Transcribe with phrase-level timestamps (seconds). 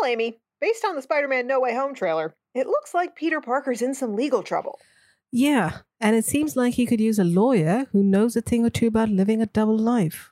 [0.00, 3.40] Well, Amy, based on the Spider Man No Way Home trailer, it looks like Peter
[3.40, 4.78] Parker's in some legal trouble.
[5.32, 8.70] Yeah, and it seems like he could use a lawyer who knows a thing or
[8.70, 10.30] two about living a double life.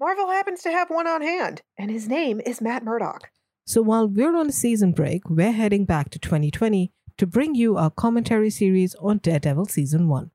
[0.00, 3.30] Marvel happens to have one on hand, and his name is Matt Murdock.
[3.66, 7.76] So while we're on a season break, we're heading back to 2020 to bring you
[7.76, 10.30] our commentary series on Daredevil Season 1.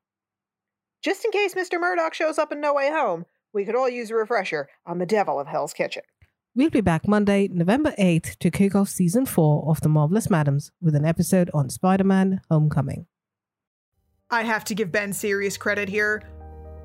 [1.02, 1.80] Just in case Mr.
[1.80, 5.06] Murdock shows up in No Way Home, we could all use a refresher on the
[5.06, 6.02] Devil of Hell's Kitchen.
[6.56, 10.70] We'll be back Monday, November 8th to kick off Season 4 of The Marvelous Madames
[10.80, 13.04] with an episode on Spider Man Homecoming.
[14.30, 16.22] I have to give Ben serious credit here.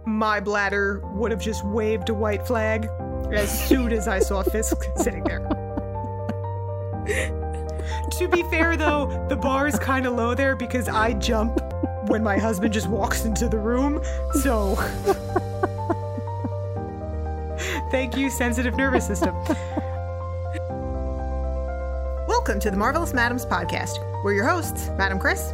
[0.05, 2.89] My bladder would have just waved a white flag
[3.31, 5.39] as soon as I saw Fisk sitting there.
[8.19, 11.61] to be fair, though, the bar is kind of low there because I jump
[12.09, 14.03] when my husband just walks into the room.
[14.41, 14.75] So,
[17.91, 19.35] thank you, sensitive nervous system.
[22.27, 23.99] Welcome to the Marvelous Madames podcast.
[24.23, 25.53] We're your hosts, Madam Chris.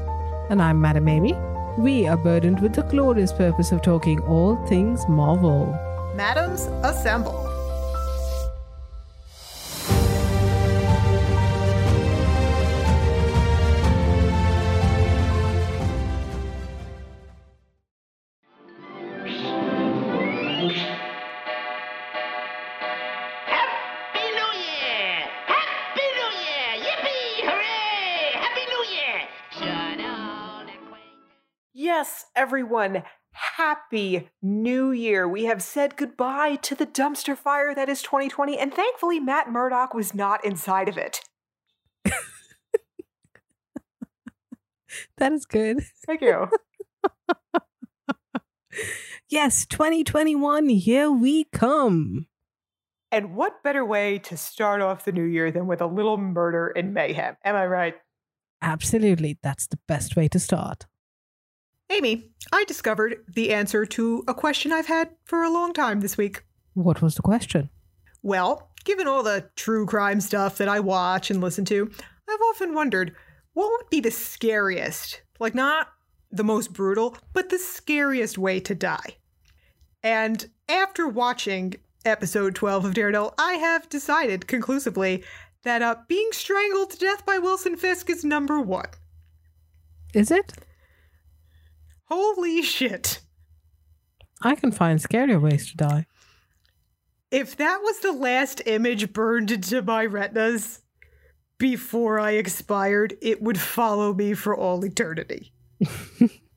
[0.50, 1.34] And I'm Madam Amy.
[1.78, 5.66] We are burdened with the glorious purpose of talking all things Marvel.
[6.16, 7.57] Madams, assemble.
[32.38, 35.28] Everyone, happy new year.
[35.28, 39.94] We have said goodbye to the dumpster fire that is 2020, and thankfully, Matt Murdock
[39.94, 41.22] was not inside of it.
[45.18, 45.82] That is good.
[46.06, 46.48] Thank you.
[49.30, 52.28] Yes, 2021, here we come.
[53.12, 56.70] and what better way to start off the new year than with a little murder
[56.70, 57.36] and mayhem?
[57.44, 57.96] Am I right?
[58.62, 60.86] Absolutely, that's the best way to start.
[61.90, 66.18] Amy, I discovered the answer to a question I've had for a long time this
[66.18, 66.44] week.
[66.74, 67.70] What was the question?
[68.22, 71.90] Well, given all the true crime stuff that I watch and listen to,
[72.30, 73.16] I've often wondered
[73.54, 75.88] what would be the scariest, like not
[76.32, 79.16] the most brutal, but the scariest way to die.
[80.04, 85.24] And after watching episode 12 of Daredevil, I have decided conclusively
[85.64, 88.88] that uh, being strangled to death by Wilson Fisk is number one.
[90.14, 90.54] Is it?
[92.10, 93.22] Holy shit.
[94.42, 96.06] I can find scarier ways to die.
[97.32, 100.82] If that was the last image burned into my retinas
[101.58, 105.52] before I expired, it would follow me for all eternity.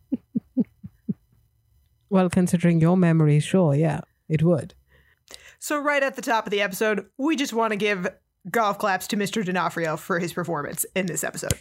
[2.11, 4.75] Well, considering your memory, sure, yeah, it would.
[5.61, 8.09] So, right at the top of the episode, we just want to give
[8.51, 9.45] golf claps to Mr.
[9.45, 11.55] D'Onofrio for his performance in this episode.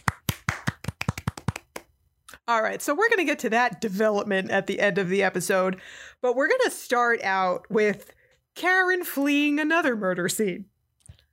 [2.50, 5.22] All right, so we're going to get to that development at the end of the
[5.22, 5.80] episode,
[6.20, 8.12] but we're going to start out with
[8.56, 10.64] Karen fleeing another murder scene.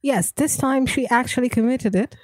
[0.04, 2.16] Yes, this time she actually committed it.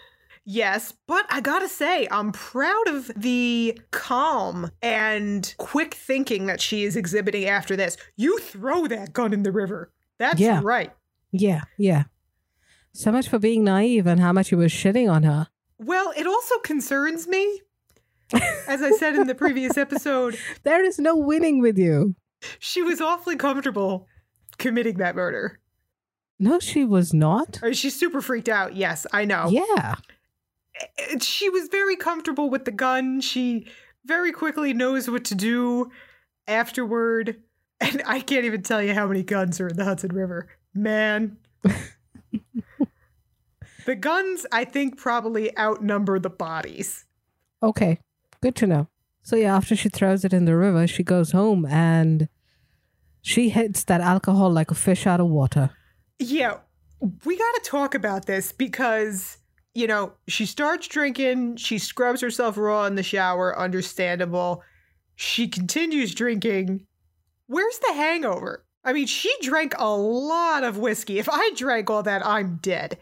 [0.46, 6.84] Yes, but I gotta say, I'm proud of the calm and quick thinking that she
[6.84, 7.98] is exhibiting after this.
[8.16, 9.92] You throw that gun in the river.
[10.20, 10.62] That's Yeah.
[10.64, 10.94] right.
[11.32, 12.04] Yeah, yeah.
[12.94, 15.48] So much for being naive and how much you were shitting on her.
[15.80, 17.62] Well, it also concerns me.
[18.68, 22.16] As I said in the previous episode, There is no winning with you.
[22.60, 24.08] she was awfully comfortable
[24.58, 25.60] committing that murder.
[26.40, 27.60] No, she was not.
[27.74, 28.76] She's super freaked out.
[28.76, 29.48] Yes, I know.
[29.50, 29.96] Yeah.
[31.22, 33.22] She was very comfortable with the gun.
[33.22, 33.68] She
[34.06, 35.92] very quickly knows what to do
[36.48, 37.38] afterward.
[37.80, 40.48] And I can't even tell you how many guns are in the Hudson River.
[40.74, 41.38] Man.
[43.86, 47.06] the guns, I think, probably outnumber the bodies.
[47.62, 48.00] Okay.
[48.44, 48.90] Good to know.
[49.22, 52.28] So yeah, after she throws it in the river, she goes home and
[53.22, 55.70] she hits that alcohol like a fish out of water.
[56.20, 56.58] Yeah,
[57.00, 59.38] we got to talk about this because,
[59.74, 64.62] you know, she starts drinking, she scrubs herself raw in the shower, understandable.
[65.16, 66.86] She continues drinking.
[67.48, 68.66] Where's the hangover?
[68.84, 71.18] I mean, she drank a lot of whiskey.
[71.18, 72.98] If I drank all that, I'm dead.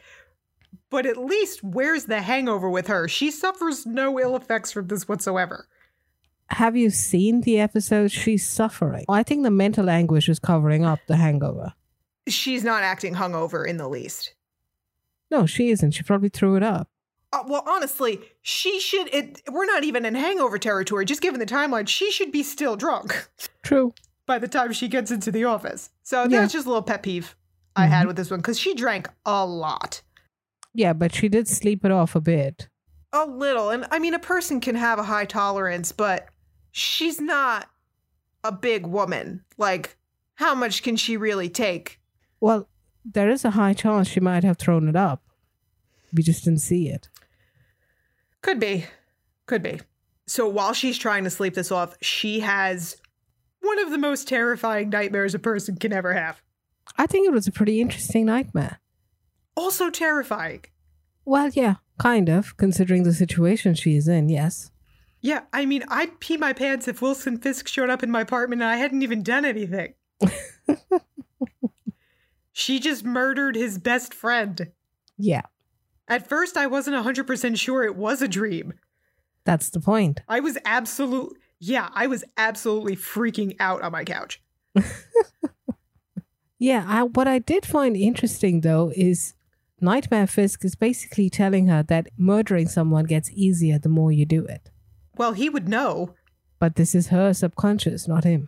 [0.91, 3.07] But at least, where's the hangover with her?
[3.07, 5.67] She suffers no ill effects from this whatsoever.
[6.49, 9.05] Have you seen the episode she's suffering?
[9.09, 11.73] I think the mental anguish is covering up the hangover.
[12.27, 14.35] She's not acting hungover in the least.
[15.31, 15.91] No, she isn't.
[15.91, 16.89] She probably threw it up.
[17.31, 19.07] Uh, well, honestly, she should.
[19.15, 21.05] It, we're not even in hangover territory.
[21.05, 23.29] Just given the timeline, she should be still drunk
[23.63, 23.93] True.
[24.25, 25.89] by the time she gets into the office.
[26.03, 26.41] So Yeah.
[26.41, 27.33] that's just a little pet peeve
[27.77, 30.01] I had with this one because she drank a lot.
[30.73, 32.69] Yeah, but she did sleep it off a bit.
[33.13, 33.69] A little.
[33.69, 36.27] And I mean, a person can have a high tolerance, but
[36.71, 37.67] she's not
[38.43, 39.43] a big woman.
[39.57, 39.97] Like,
[40.35, 41.99] how much can she really take?
[42.39, 42.67] Well,
[43.03, 45.23] there is a high chance she might have thrown it up.
[46.13, 47.09] We just didn't see it.
[48.41, 48.85] Could be.
[49.45, 49.81] Could be.
[50.27, 52.97] So while she's trying to sleep this off, she has
[53.61, 56.41] one of the most terrifying nightmares a person can ever have.
[56.97, 58.79] I think it was a pretty interesting nightmare.
[59.55, 60.63] Also terrifying.
[61.25, 64.71] Well, yeah, kind of, considering the situation she's in, yes.
[65.21, 68.61] Yeah, I mean, I'd pee my pants if Wilson Fisk showed up in my apartment
[68.61, 69.93] and I hadn't even done anything.
[72.51, 74.71] she just murdered his best friend.
[75.17, 75.43] Yeah,
[76.07, 78.73] At first, I wasn't 100% sure it was a dream.
[79.45, 80.21] that's the point.
[80.27, 84.41] I was absolute yeah, I was absolutely freaking out on my couch.
[86.57, 89.33] Yeah, I, what I did find interesting though is
[89.81, 94.45] Nightmare Fisk is basically telling her that murdering someone gets easier the more you do
[94.45, 94.69] it.
[95.17, 96.13] Well, he would know.
[96.59, 98.47] But this is her subconscious, not him.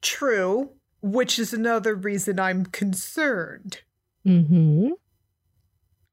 [0.00, 0.70] True,
[1.02, 3.80] which is another reason I'm concerned
[4.26, 4.90] Mm-hmm.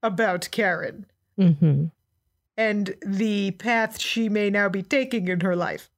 [0.02, 1.06] about Karen
[1.40, 1.86] Mm-hmm.
[2.58, 5.90] and the path she may now be taking in her life.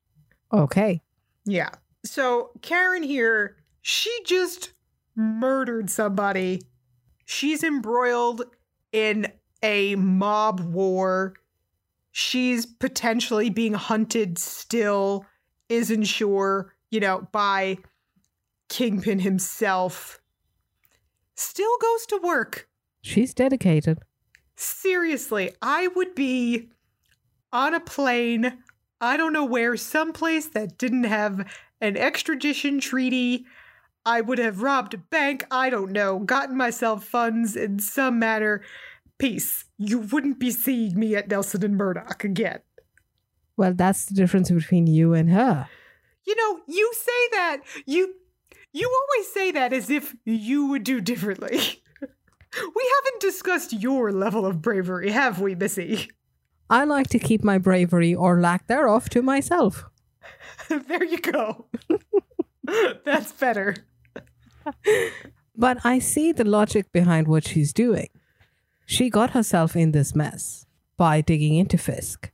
[0.53, 1.01] Okay.
[1.45, 1.69] Yeah.
[2.05, 4.73] So, Karen here, she just
[5.15, 6.61] murdered somebody.
[7.31, 8.43] She's embroiled
[8.91, 9.31] in
[9.63, 11.33] a mob war.
[12.11, 15.25] She's potentially being hunted still,
[15.69, 17.77] isn't sure, you know, by
[18.67, 20.19] Kingpin himself.
[21.35, 22.67] Still goes to work.
[23.01, 23.99] She's dedicated.
[24.57, 26.67] Seriously, I would be
[27.53, 28.61] on a plane,
[28.99, 31.49] I don't know where, someplace that didn't have
[31.79, 33.45] an extradition treaty.
[34.05, 38.61] I would have robbed a bank, I don't know, gotten myself funds in some manner.
[39.17, 39.65] Peace.
[39.77, 42.61] You wouldn't be seeing me at Nelson and Murdock again.
[43.57, 45.67] Well, that's the difference between you and her.
[46.25, 47.57] You know, you say that.
[47.85, 48.15] You
[48.73, 51.59] you always say that as if you would do differently.
[52.01, 56.09] we haven't discussed your level of bravery, have we, Missy?
[56.69, 59.83] I like to keep my bravery or lack thereof to myself.
[60.69, 61.65] there you go.
[63.03, 63.75] That's better.
[65.55, 68.09] But I see the logic behind what she's doing.
[68.85, 70.65] She got herself in this mess
[70.97, 72.31] by digging into Fisk.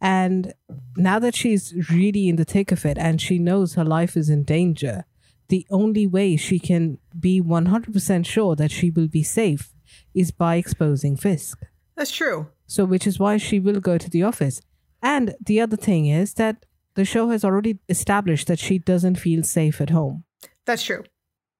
[0.00, 0.54] And
[0.96, 4.28] now that she's really in the thick of it and she knows her life is
[4.28, 5.04] in danger,
[5.48, 9.72] the only way she can be 100% sure that she will be safe
[10.14, 11.62] is by exposing Fisk.
[11.96, 12.48] That's true.
[12.66, 14.60] So, which is why she will go to the office.
[15.02, 19.42] And the other thing is that the show has already established that she doesn't feel
[19.42, 20.24] safe at home.
[20.66, 21.04] That's true.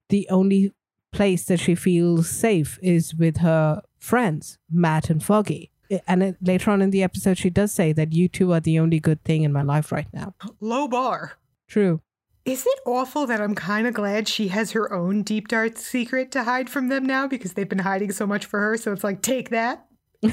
[0.09, 0.73] The only
[1.13, 5.71] place that she feels safe is with her friends, Matt and Foggy.
[6.07, 8.79] And it, later on in the episode, she does say that you two are the
[8.79, 10.35] only good thing in my life right now.
[10.61, 11.39] Low bar.
[11.67, 12.01] True.
[12.45, 16.31] Is it awful that I'm kind of glad she has her own deep dark secret
[16.33, 18.77] to hide from them now because they've been hiding so much for her?
[18.77, 19.87] So it's like, take that.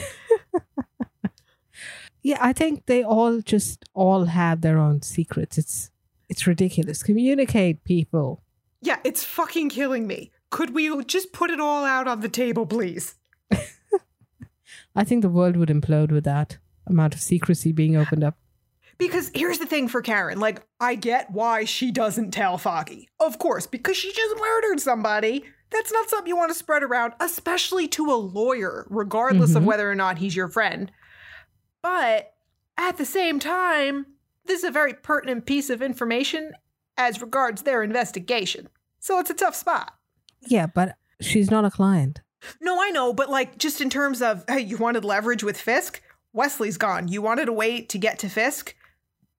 [2.25, 5.60] Yeah, I think they all just all have their own secrets.
[5.60, 5.92] It's
[6.27, 7.04] it's ridiculous.
[7.04, 8.42] Communicate, people.
[8.85, 10.31] Yeah, it's fucking killing me.
[10.51, 13.15] Could we just put it all out on the table, please?
[14.95, 18.38] I think the world would implode with that amount of secrecy being opened up.
[19.00, 20.39] Because here's the thing for Karen.
[20.39, 23.10] Like, I get why she doesn't tell Foggy.
[23.19, 25.43] Of course, because she just murdered somebody.
[25.71, 29.65] That's not something you want to spread around, especially to a lawyer, regardless of Mhm.
[29.65, 30.91] whether or not he's your friend.
[31.81, 32.33] But
[32.77, 34.05] at the same time,
[34.45, 36.53] this is a very pertinent piece of information
[36.98, 38.69] as regards their investigation.
[39.05, 39.93] So it's a tough spot.
[40.47, 42.21] Yeah, but she's not a client.
[42.59, 46.01] No, I know, but like just in terms of hey, you wanted leverage with Fisk,
[46.33, 47.07] Wesley's gone.
[47.07, 48.74] You wanted a way to get to Fisk,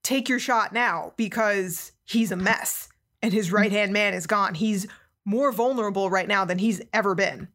[0.05, 2.89] take your shot now because he's a mess
[3.21, 4.55] and his right hand man is gone.
[4.55, 4.87] He's
[5.25, 7.49] more vulnerable right now than he's ever been.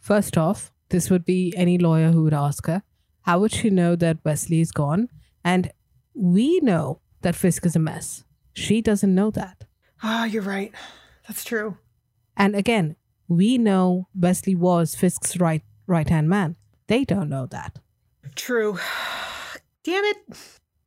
[0.00, 2.82] First off, this would be any lawyer who would ask her,
[3.20, 5.10] how would she know that Wesley is gone?
[5.44, 5.70] And
[6.12, 8.24] we know that Fisk is a mess.
[8.52, 9.62] She doesn't know that.
[10.02, 10.72] Ah, you're right.
[11.26, 11.78] That's true.
[12.36, 12.96] And again,
[13.28, 16.56] we know Wesley was Fisk's right right hand man.
[16.86, 17.78] They don't know that.
[18.34, 18.78] True.
[19.84, 20.16] Damn it.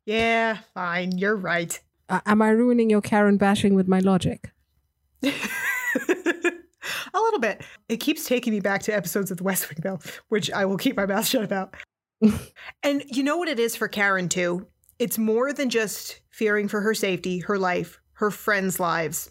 [0.04, 1.18] Yeah, fine.
[1.18, 1.78] You're right.
[2.08, 4.52] Uh, am I ruining your Karen bashing with my logic?
[5.22, 7.62] a little bit.
[7.88, 10.76] It keeps taking me back to episodes of The West Wing, though, which I will
[10.76, 11.74] keep my mouth shut about.
[12.82, 14.66] and you know what it is for Karen, too?
[14.98, 19.30] It's more than just fearing for her safety, her life, her friends' lives,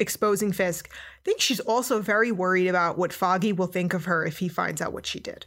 [0.00, 0.90] exposing Fisk.
[0.92, 4.48] I think she's also very worried about what Foggy will think of her if he
[4.48, 5.46] finds out what she did.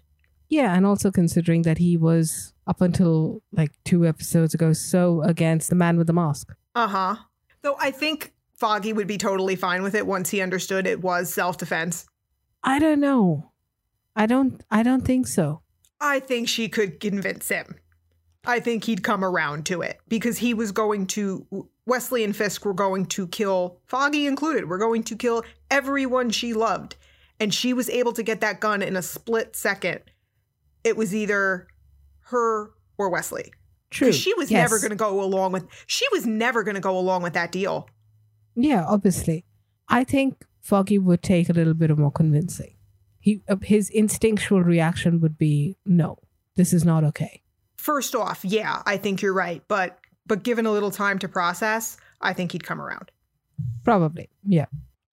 [0.50, 5.70] Yeah, and also considering that he was up until like two episodes ago so against
[5.70, 6.54] the man with the mask.
[6.76, 7.16] Uh huh.
[7.62, 11.34] Though I think Foggy would be totally fine with it once he understood it was
[11.34, 12.06] self defense.
[12.64, 13.52] I don't know.
[14.16, 15.62] I don't I don't think so.
[16.00, 17.76] I think she could convince him.
[18.46, 22.66] I think he'd come around to it because he was going to, Wesley and Fisk
[22.66, 26.96] were going to kill, Foggy included, were going to kill everyone she loved.
[27.40, 30.02] And she was able to get that gun in a split second.
[30.84, 31.68] It was either
[32.22, 33.54] her or Wesley.
[33.90, 34.08] True.
[34.08, 34.70] Because she was Yes.
[34.70, 37.52] never going to go along with, she was never going to go along with that
[37.52, 37.90] deal.
[38.56, 39.46] Yeah, obviously.
[39.88, 42.76] I think Foggy would take a little bit of more convincing.
[43.20, 46.18] He uh, his instinctual reaction would be no.
[46.56, 47.44] This is not okay.
[47.78, 49.62] First off, yeah, I think you're right.
[49.68, 53.12] But, but given a little time to process, I think he'd come around.
[53.84, 54.30] Probably.
[54.46, 54.66] Yeah.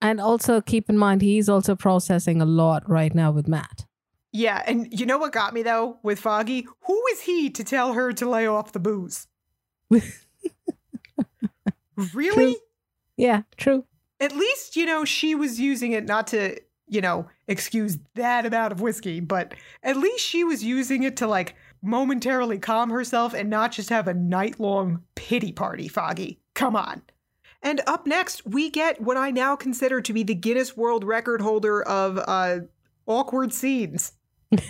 [0.02, 3.87] And also keep in mind he's also processing a lot right now with Matt.
[4.33, 6.66] Yeah, and you know what got me though with Foggy?
[6.87, 9.28] Who is he to tell her to lay off the booze?
[12.12, 12.54] really?
[12.54, 12.56] True.
[13.16, 13.85] Yeah, true.
[14.18, 18.73] At least, you know, she was using it not to, you know, excuse that amount
[18.73, 21.54] of whiskey, but at least she was using it to like
[21.85, 26.41] momentarily calm herself and not just have a night long pity party, Foggy.
[26.55, 27.03] Come on.
[27.62, 31.41] And up next, we get what I now consider to be the Guinness World Record
[31.41, 32.61] holder of uh,
[33.07, 34.12] awkward scenes.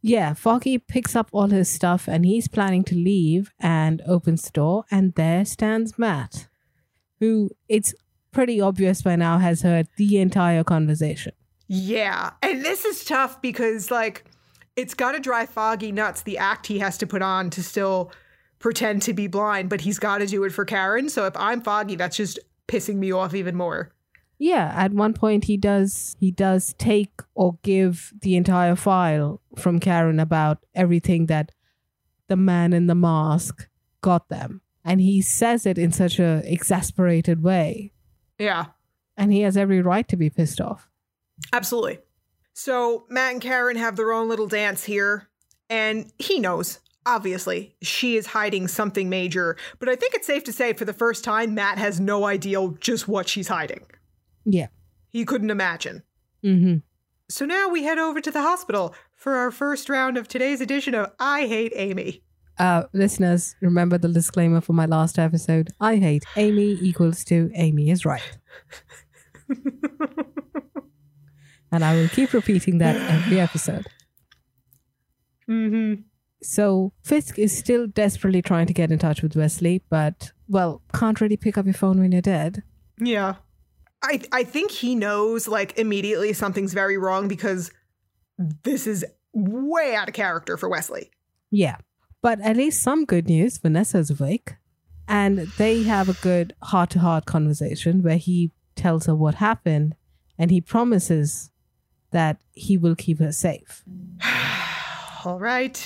[0.00, 4.50] Yeah, Foggy picks up all his stuff and he's planning to leave and opens the
[4.52, 6.48] door and there stands Matt,
[7.18, 7.94] who it's
[8.30, 11.32] pretty obvious by now has heard the entire conversation.
[11.66, 12.30] Yeah.
[12.42, 14.24] And this is tough because, like,
[14.78, 18.12] it's got to drive Foggy nuts the act he has to put on to still
[18.60, 21.08] pretend to be blind, but he's got to do it for Karen.
[21.08, 23.90] So if I'm Foggy, that's just pissing me off even more.
[24.38, 29.80] Yeah, at one point he does he does take or give the entire file from
[29.80, 31.50] Karen about everything that
[32.28, 33.68] the man in the mask
[34.00, 34.60] got them.
[34.84, 37.92] And he says it in such a exasperated way.
[38.38, 38.66] Yeah,
[39.16, 40.88] And he has every right to be pissed off.
[41.52, 41.98] absolutely.
[42.58, 45.28] So Matt and Karen have their own little dance here,
[45.70, 46.80] and he knows.
[47.06, 50.92] Obviously, she is hiding something major, but I think it's safe to say for the
[50.92, 53.86] first time, Matt has no idea just what she's hiding.
[54.44, 54.66] Yeah.
[55.08, 56.02] He couldn't imagine.
[56.44, 56.78] Mm-hmm.
[57.28, 60.96] So now we head over to the hospital for our first round of today's edition
[60.96, 62.24] of I Hate Amy.
[62.58, 65.68] Uh, listeners, remember the disclaimer for my last episode.
[65.80, 68.36] I hate Amy equals to Amy is right.
[71.70, 73.86] and I will keep repeating that every episode.
[75.48, 76.02] Mm-hmm.
[76.42, 81.20] So Fisk is still desperately trying to get in touch with Wesley, but well, can't
[81.20, 82.62] really pick up your phone when you're dead.
[82.98, 83.36] Yeah.
[84.02, 87.72] I I think he knows like immediately something's very wrong because
[88.38, 91.10] this is way out of character for Wesley.
[91.50, 91.76] Yeah.
[92.22, 93.58] But at least some good news.
[93.58, 94.54] Vanessa's awake.
[95.08, 99.96] And they have a good heart to heart conversation where he tells her what happened
[100.38, 101.50] and he promises
[102.10, 103.84] that he will keep her safe.
[105.24, 105.84] All right.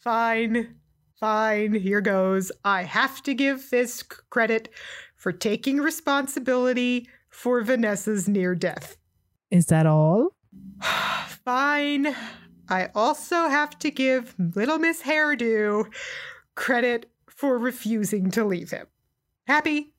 [0.00, 0.76] Fine.
[1.18, 1.74] Fine.
[1.74, 2.52] Here goes.
[2.64, 4.68] I have to give Fisk credit
[5.16, 8.96] for taking responsibility for Vanessa's near death.
[9.50, 10.34] Is that all?
[11.44, 12.14] Fine.
[12.68, 15.86] I also have to give Little Miss Hairdo
[16.54, 18.86] credit for refusing to leave him.
[19.46, 19.92] Happy?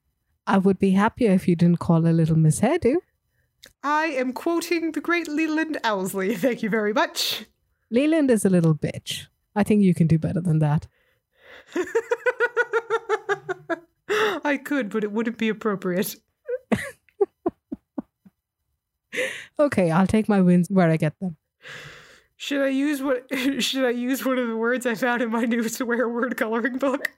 [0.48, 2.98] I would be happier if you didn't call her little Miss Hairdo.
[3.84, 6.38] I am quoting the great Leland Owlsley.
[6.46, 7.46] Thank you very much.
[7.90, 9.28] Leland is a little bitch.
[9.56, 10.88] I think you can do better than that.
[14.44, 16.16] I could, but it wouldn't be appropriate.
[19.58, 21.38] Okay, I'll take my wins where I get them.
[22.36, 23.26] Should I use what
[23.64, 26.78] should I use one of the words I found in my new swear word coloring
[26.78, 27.10] book?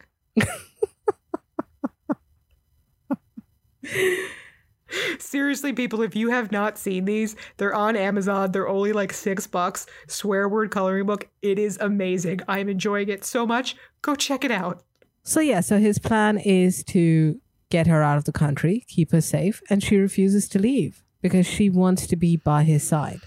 [5.28, 8.54] Seriously, people, if you have not seen these, they're on Amazon.
[8.54, 9.86] They're only like six bucks.
[10.08, 11.28] Swear word coloring book.
[11.42, 12.40] It is amazing.
[12.48, 13.76] I'm enjoying it so much.
[14.02, 14.86] Go check it out.
[15.24, 19.20] So, yeah, so his plan is to get her out of the country, keep her
[19.20, 23.20] safe, and she refuses to leave because she wants to be by his side.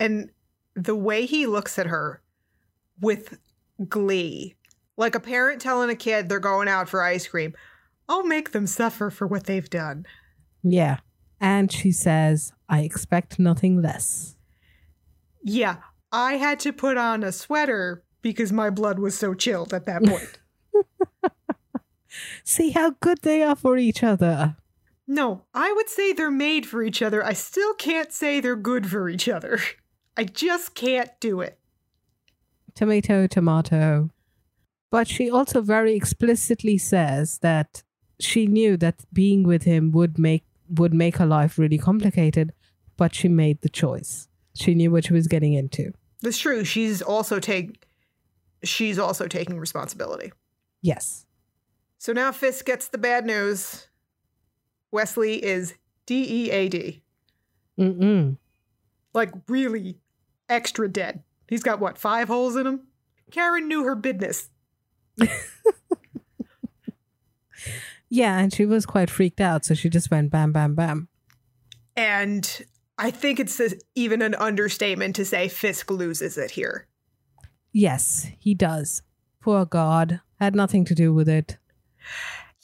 [0.00, 0.30] And
[0.74, 2.22] the way he looks at her
[3.02, 3.38] with
[3.86, 4.54] glee,
[4.96, 7.54] like a parent telling a kid they're going out for ice cream,
[8.08, 10.06] I'll make them suffer for what they've done.
[10.62, 11.00] Yeah.
[11.44, 14.34] And she says, I expect nothing less.
[15.42, 15.76] Yeah,
[16.10, 20.02] I had to put on a sweater because my blood was so chilled at that
[20.02, 20.38] point.
[22.44, 24.56] See how good they are for each other.
[25.06, 27.22] no, I would say they're made for each other.
[27.22, 29.58] I still can't say they're good for each other.
[30.16, 31.58] I just can't do it.
[32.74, 34.08] Tomato, tomato.
[34.90, 37.82] But she also very explicitly says that
[38.18, 42.52] she knew that being with him would make would make her life really complicated,
[42.96, 44.28] but she made the choice.
[44.54, 45.92] She knew what she was getting into.
[46.22, 46.64] That's true.
[46.64, 47.84] She's also take
[48.62, 50.32] she's also taking responsibility.
[50.80, 51.26] Yes.
[51.98, 53.88] So now Fisk gets the bad news.
[54.90, 55.74] Wesley is
[56.06, 57.02] DEAD.
[57.78, 58.36] Mm-mm.
[59.12, 59.98] Like really
[60.48, 61.22] extra dead.
[61.48, 62.80] He's got what, five holes in him?
[63.30, 64.50] Karen knew her business.
[68.08, 71.08] Yeah, and she was quite freaked out, so she just went bam, bam, bam.
[71.96, 72.64] And
[72.98, 76.86] I think it's a, even an understatement to say Fisk loses it here.
[77.72, 79.02] Yes, he does.
[79.40, 80.20] Poor God.
[80.38, 81.58] Had nothing to do with it.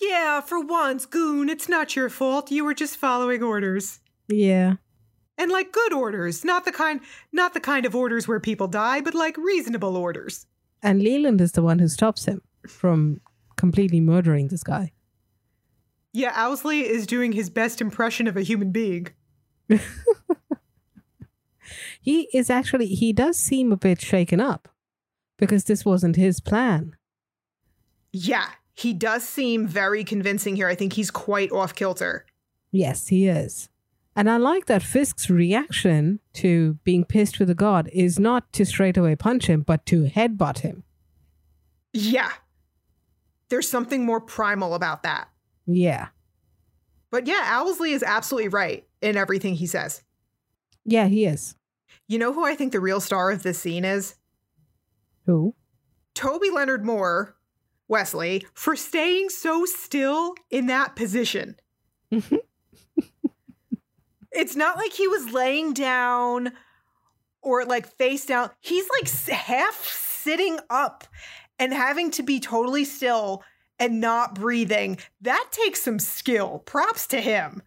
[0.01, 2.51] Yeah, for once, Goon, it's not your fault.
[2.51, 4.01] You were just following orders.
[4.29, 4.77] Yeah.
[5.37, 7.01] And like good orders, not the kind
[7.33, 10.47] not the kind of orders where people die, but like reasonable orders.
[10.83, 13.21] And Leland is the one who stops him from
[13.61, 14.93] completely murdering this guy.
[16.13, 19.09] Yeah, Owlsley is doing his best impression of a human being.
[22.01, 24.69] He is actually, he does seem a bit shaken up
[25.37, 26.97] because this wasn't his plan.
[28.13, 30.67] Yeah, he does seem very convincing here.
[30.67, 32.25] I think he's quite off kilter.
[32.73, 33.69] Yes, he is.
[34.17, 38.65] And I like that Fisk's reaction to being pissed with the god is not to
[38.65, 40.85] straight away punch him, but to headbutt him.
[41.93, 42.33] Yeah.
[43.51, 45.29] There's something more primal about that.
[45.67, 46.09] Yeah.
[47.11, 50.03] But yeah, Owlsley is absolutely right in everything he says.
[50.85, 51.57] Yeah, he is.
[52.07, 54.15] You know who I think the real star of this scene is?
[55.27, 55.55] Who?
[56.15, 57.37] Toby Leonard Moore,
[57.89, 61.57] Wesley, for staying so still in that position.
[64.33, 66.53] it's not like he was laying down
[67.43, 68.51] or like face down.
[68.61, 71.05] He's like half sitting up
[71.61, 73.45] and having to be totally still
[73.79, 74.99] and not breathing.
[75.21, 76.61] That takes some skill.
[76.61, 77.63] Props to him.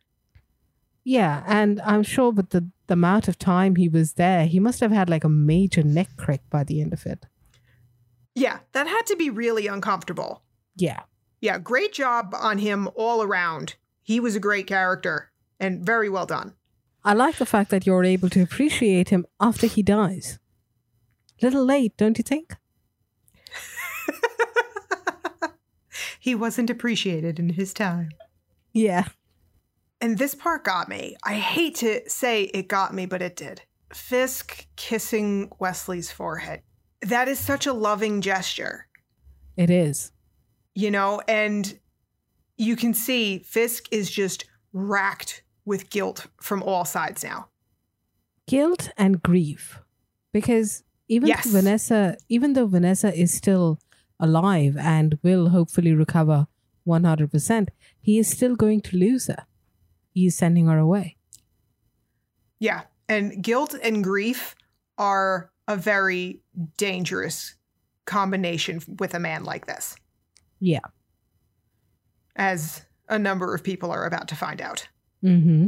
[1.06, 4.80] Yeah, and I'm sure with the, the amount of time he was there, he must
[4.80, 7.26] have had like a major neck crack by the end of it.
[8.36, 10.42] Yeah, that had to be really uncomfortable.
[10.76, 11.02] Yeah.
[11.40, 13.76] Yeah, great job on him all around.
[14.02, 16.54] He was a great character and very well done.
[17.04, 20.40] I like the fact that you're able to appreciate him after he dies.
[21.42, 22.56] Little late, don't you think?
[26.24, 28.08] He wasn't appreciated in his time.
[28.72, 29.08] Yeah.
[30.00, 31.18] And this part got me.
[31.22, 33.64] I hate to say it got me, but it did.
[33.94, 36.62] Fisk kissing Wesley's forehead.
[37.02, 38.88] That is such a loving gesture,
[39.58, 40.14] It is.
[40.74, 41.22] you know?
[41.28, 41.78] And
[42.58, 47.50] you can see Fisk is just racked with guilt from all sides now.
[48.48, 49.82] Guilt and grief.
[50.32, 51.46] Because even Yes.
[51.48, 53.78] Vanessa even though Vanessa is still
[54.24, 56.48] alive and will hopefully recover
[56.88, 57.68] 100%,
[58.02, 59.46] he is still going to lose her.
[60.14, 61.18] He is sending her away.
[62.60, 62.84] Yeah.
[63.08, 64.56] And guilt and grief
[64.98, 66.40] are a very
[66.78, 67.56] dangerous
[68.06, 69.96] combination with a man like this,
[70.60, 70.80] Yeah.
[72.36, 74.88] as a number of people are about to find out.
[75.24, 75.68] Mm-hmm.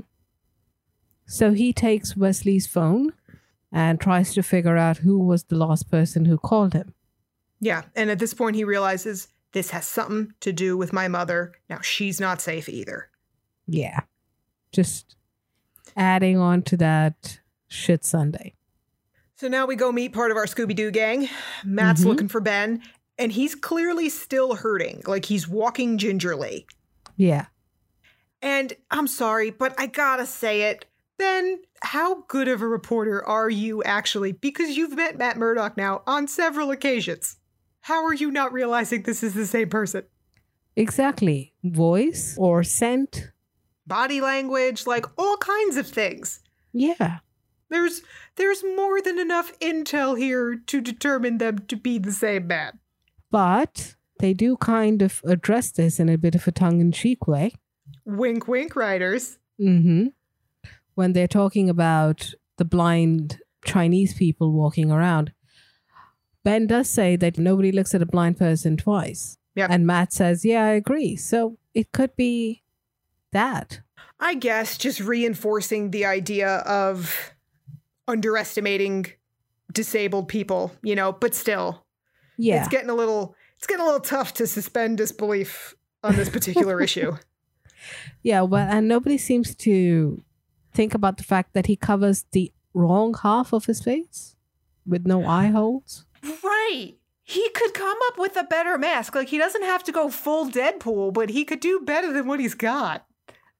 [1.28, 3.14] So he takes Wesley's phone
[3.72, 6.94] and tries to figure out who was the last person who called him.
[7.66, 7.82] Yeah.
[7.96, 11.54] And at this point, he realizes this has something to do with my mother.
[11.68, 13.10] Now, she's not safe either.
[13.66, 14.02] Yeah.
[14.72, 15.16] Just
[15.98, 18.54] adding on to that shit Sunday.
[19.38, 21.28] So now we go meet part of our Scooby Doo gang.
[21.64, 22.06] Matt's Mhm.
[22.06, 22.84] looking for Ben,
[23.18, 26.68] and he's clearly still hurting, like he's walking gingerly.
[27.18, 27.48] Yeah.
[28.44, 30.86] And I'm sorry, but I gotta say it.
[31.18, 34.34] Ben, how good of a reporter are you actually?
[34.34, 37.38] Because you've met Matt Murdock now on several occasions.
[37.86, 40.06] How are you not realizing this is the same person?
[40.76, 41.54] Exactly.
[41.64, 43.32] Voice or scent.
[43.86, 46.40] Body language, like all kinds of things.
[46.74, 47.20] Yeah.
[47.70, 48.02] There's
[48.38, 52.80] there's more than enough intel here to determine them to be the same man.
[53.30, 57.28] But they do kind of address this in a bit of a tongue in cheek
[57.28, 57.54] way.
[58.04, 59.38] Wink wink writers.
[59.62, 60.08] Mm-hmm.
[60.96, 65.34] When they're talking about the blind Chinese people walking around,
[66.46, 69.38] Ben does say that nobody looks at a blind person twice.
[69.56, 69.70] Yep.
[69.72, 71.16] And Matt says, Yeah, I agree.
[71.18, 72.62] So it could be
[73.34, 73.82] that.
[74.20, 77.34] I guess just reinforcing the idea of
[78.08, 79.08] underestimating
[79.74, 81.84] disabled people, you know, but still,
[82.38, 82.60] Yeah.
[82.62, 86.80] it's getting a little it's getting a little tough to suspend disbelief on this particular
[86.88, 87.14] issue.
[88.22, 90.24] Yeah, well, and nobody seems to
[90.74, 94.36] think about the fact that he covers the wrong half of his face
[94.86, 96.06] with no eye holes.
[96.70, 96.96] Right.
[97.24, 99.16] He could come up with a better mask.
[99.16, 102.40] Like he doesn't have to go full Deadpool, but he could do better than what
[102.40, 103.06] he's got.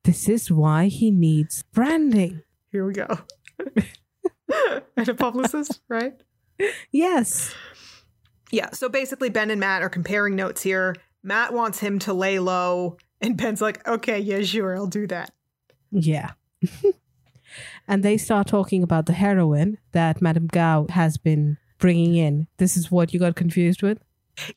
[0.04, 2.44] This is why he needs branding.
[2.72, 3.08] Here we go.
[4.96, 6.14] and a publicist, right?
[6.92, 7.56] Yes.
[8.52, 8.70] Yeah.
[8.72, 10.96] So basically, Ben and Matt are comparing notes here.
[11.24, 15.32] Matt wants him to lay low, and Ben's like, okay, yeah, sure, I'll do that.
[15.92, 16.34] Yeah.
[17.88, 22.48] and they start talking about the heroin that Madame Gao has been bringing in.
[22.58, 24.00] This is what you got confused with?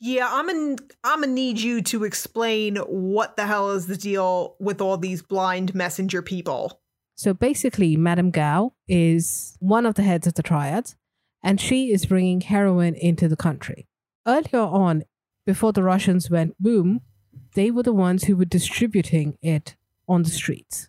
[0.01, 4.57] Yeah, I'm gonna I'm gonna need you to explain what the hell is the deal
[4.59, 6.81] with all these blind messenger people.
[7.15, 10.95] So basically, Madame Gao is one of the heads of the triad,
[11.43, 13.87] and she is bringing heroin into the country.
[14.27, 15.05] Earlier on,
[15.47, 17.01] before the Russians went boom,
[17.55, 19.77] they were the ones who were distributing it
[20.09, 20.89] on the streets.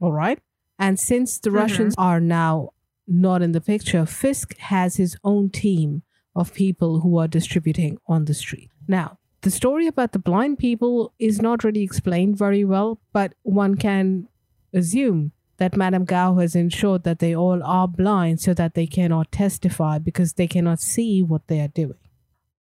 [0.00, 0.38] All right?
[0.78, 1.54] And since the Mhm.
[1.54, 2.70] Russians are now
[3.10, 6.02] not in the picture, Fisk has his own team
[6.34, 8.70] of people who are distributing on the street.
[8.86, 13.74] Now, the story about the blind people is not really explained very well, but one
[13.74, 14.28] can
[14.72, 19.32] assume that Madame Gao has ensured that they all are blind so that they cannot
[19.32, 21.98] testify because they cannot see what they are doing.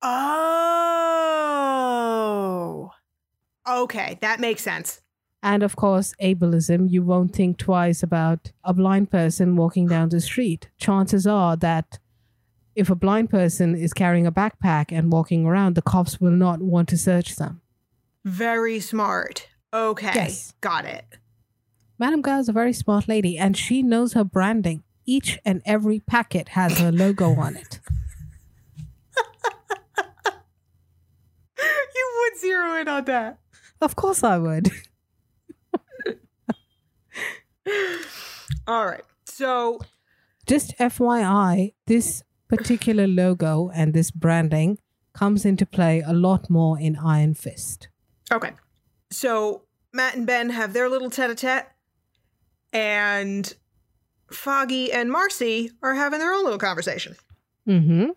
[0.02, 0.80] Oh.
[3.68, 5.02] Okay, that makes sense.
[5.42, 10.20] And of course, ableism, you won't think twice about a blind person walking down the
[10.20, 10.70] street.
[10.78, 11.98] Chances are that
[12.76, 16.62] if a blind person is carrying a backpack and walking around, the cops will not
[16.62, 17.62] want to search them.
[18.26, 19.48] Very smart.
[19.74, 20.54] Okay, Yes.
[20.62, 21.06] got it.
[21.98, 24.84] Madame Gao is a very smart lady and she knows her branding.
[25.06, 27.80] Each and every packet has her logo on it.
[31.58, 33.40] you would zero in on that.
[33.82, 34.70] Of course, I would.
[38.68, 39.04] All right.
[39.26, 39.80] So,
[40.46, 44.80] Just FYI, this particular logo and this branding
[45.14, 47.88] comes into play a lot more in Iron Fist.
[48.32, 48.52] okay.
[49.12, 51.66] So, Matt and Ben have their little tete a tete,
[52.72, 53.52] and
[54.32, 57.16] Foggy and Marcy are having their own little conversation.
[57.68, 58.10] Mm-hmm.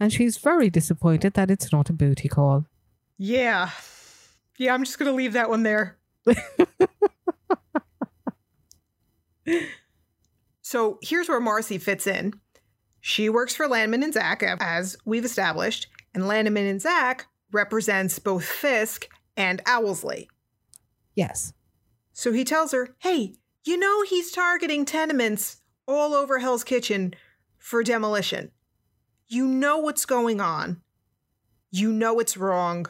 [0.00, 2.64] And she's very disappointed that it's not a booty call.
[3.18, 3.70] Yeah.
[4.56, 5.98] Yeah, I'm just going to leave that one there.
[10.62, 12.34] so here's where Marcy fits in.
[13.00, 18.44] She works for Landman and Zack, as we've established, and Landman and Zack represents both
[18.44, 20.26] Fisk and Owlsley.
[21.14, 21.52] Yes.
[22.12, 23.34] So he tells her, hey,
[23.64, 27.14] you know he's targeting tenements all over Hell's Kitchen
[27.58, 28.50] for demolition.
[29.28, 30.80] You know what's going on.
[31.70, 32.86] You know it's wrong.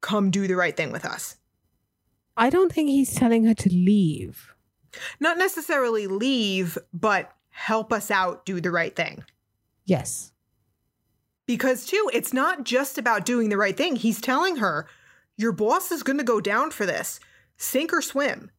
[0.00, 1.36] Come do the right thing with us.
[2.36, 4.53] I don't think he's telling her to leave.
[5.20, 9.24] Not necessarily leave, but help us out, do the right thing.
[9.84, 10.32] Yes.
[11.46, 13.96] Because, too, it's not just about doing the right thing.
[13.96, 14.88] He's telling her,
[15.36, 17.20] your boss is going to go down for this,
[17.56, 18.50] sink or swim.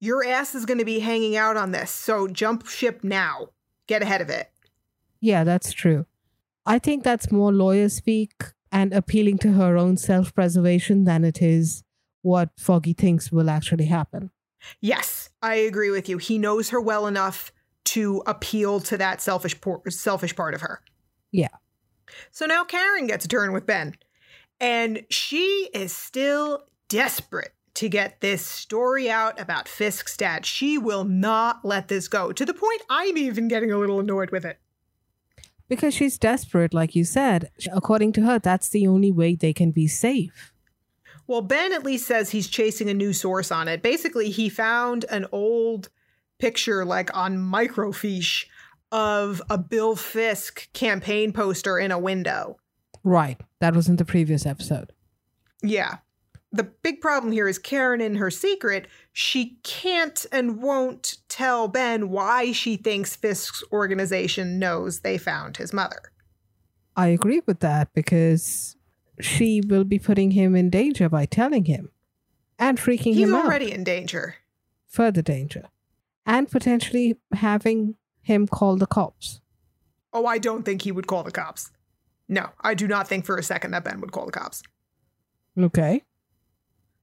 [0.00, 3.48] Your ass is going to be hanging out on this, so jump ship now.
[3.86, 4.50] Get ahead of it.
[5.20, 6.06] Yeah, that's true.
[6.66, 8.32] I think that's more lawyer speak
[8.70, 11.82] and appealing to her own self preservation than it is
[12.22, 14.30] what Foggy thinks will actually happen.
[14.80, 16.18] Yes, I agree with you.
[16.18, 17.52] He knows her well enough
[17.84, 20.80] to appeal to that selfish por- selfish part of her.
[21.30, 21.48] Yeah.
[22.30, 23.94] So now Karen gets a turn with Ben,
[24.60, 30.46] and she is still desperate to get this story out about Fisk's dad.
[30.46, 34.30] She will not let this go to the point I'm even getting a little annoyed
[34.30, 34.60] with it.
[35.68, 37.50] Because she's desperate, like you said.
[37.72, 40.52] According to her, that's the only way they can be safe.
[41.26, 43.82] Well, Ben at least says he's chasing a new source on it.
[43.82, 45.88] Basically, he found an old
[46.38, 48.46] picture, like on microfiche,
[48.92, 52.58] of a Bill Fisk campaign poster in a window.
[53.02, 53.40] Right.
[53.60, 54.92] That was in the previous episode.
[55.62, 55.98] Yeah.
[56.52, 62.10] The big problem here is Karen, in her secret, she can't and won't tell Ben
[62.10, 66.12] why she thinks Fisk's organization knows they found his mother.
[66.96, 68.76] I agree with that because
[69.20, 71.90] she will be putting him in danger by telling him
[72.58, 73.42] and freaking He's him out.
[73.42, 74.36] He's already in danger.
[74.88, 75.64] Further danger.
[76.26, 79.40] And potentially having him call the cops.
[80.12, 81.70] Oh, I don't think he would call the cops.
[82.28, 84.62] No, I do not think for a second that Ben would call the cops.
[85.58, 86.02] Okay.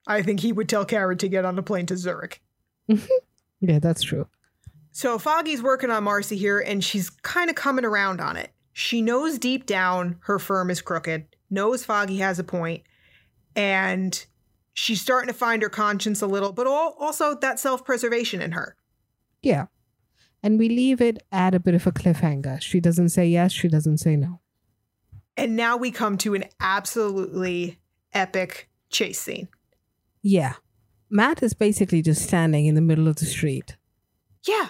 [0.08, 2.42] I think he would tell Karen to get on a plane to Zurich.
[3.62, 4.28] Yeah, that's true.
[4.92, 8.50] So Foggy's working on Marcy here, and she's kind of coming around on it.
[8.74, 12.84] She knows deep down her firm is crooked, knows Foggy has a point,
[13.56, 14.26] and
[14.74, 18.52] she's starting to find her conscience a little, but al- also that self preservation in
[18.54, 18.76] her.
[19.42, 19.66] Yeah.
[20.44, 22.62] And we leave it at a bit of a cliffhanger.
[22.62, 24.40] She doesn't say yes, she doesn't say no.
[25.38, 27.80] And now we come to an absolutely
[28.14, 29.50] epic chase scene.
[30.24, 30.54] Yeah.
[31.10, 33.76] Matt is basically just standing in the middle of the street,
[34.48, 34.70] Yeah,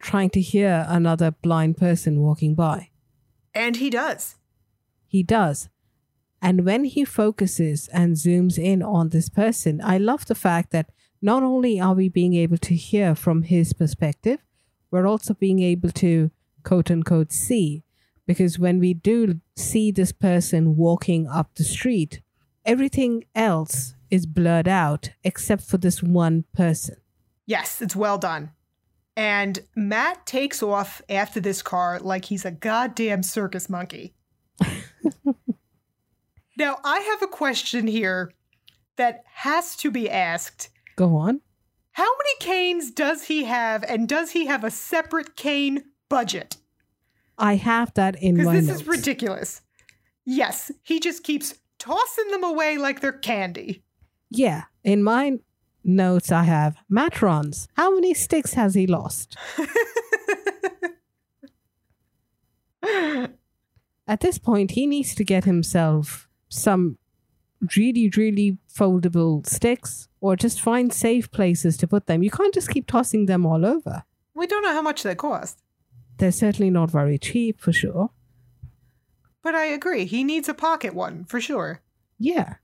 [0.00, 2.90] trying to hear another blind person walking by.
[3.54, 4.36] and he does.
[5.06, 5.68] He does.
[6.42, 10.90] And when he focuses and zooms in on this person, I love the fact that
[11.20, 14.38] not only are we being able to hear from his perspective,
[14.90, 16.30] we're also being able to
[16.64, 17.84] quote unquote see.
[18.26, 22.20] Because when we do see this person walking up the street,
[22.64, 26.96] everything else is blurred out except for this one person.
[27.46, 28.52] Yes, it's well done.
[29.16, 34.14] And Matt takes off after this car like he's a goddamn circus monkey.
[36.60, 38.32] now, I have a question here
[38.96, 40.68] that has to be asked.
[40.94, 41.40] Go on.
[41.92, 46.58] How many canes does he have, and does he have a separate cane budget?
[47.38, 48.44] I have that in my.
[48.44, 48.80] Because this notes.
[48.82, 49.62] is ridiculous.
[50.26, 53.82] Yes, he just keeps tossing them away like they're candy.
[54.28, 55.38] Yeah, in my
[55.82, 57.68] notes I have Matt runs.
[57.74, 59.34] How many sticks has he lost?
[64.06, 66.98] At this point, he needs to get himself some
[67.76, 72.22] really, really foldable sticks or just find safe places to put them.
[72.22, 74.04] You can't just keep tossing them all over.
[74.34, 75.62] we don't know how much they cost,
[76.18, 78.10] They're certainly not very cheap for sure.
[79.42, 80.04] but I agree.
[80.04, 81.80] He needs a pocket one for sure.
[82.18, 82.56] Yeah.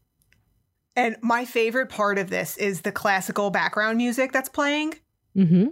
[0.95, 4.95] And my favorite part of this is the classical background music that's playing.
[5.37, 5.67] Mm-hmm.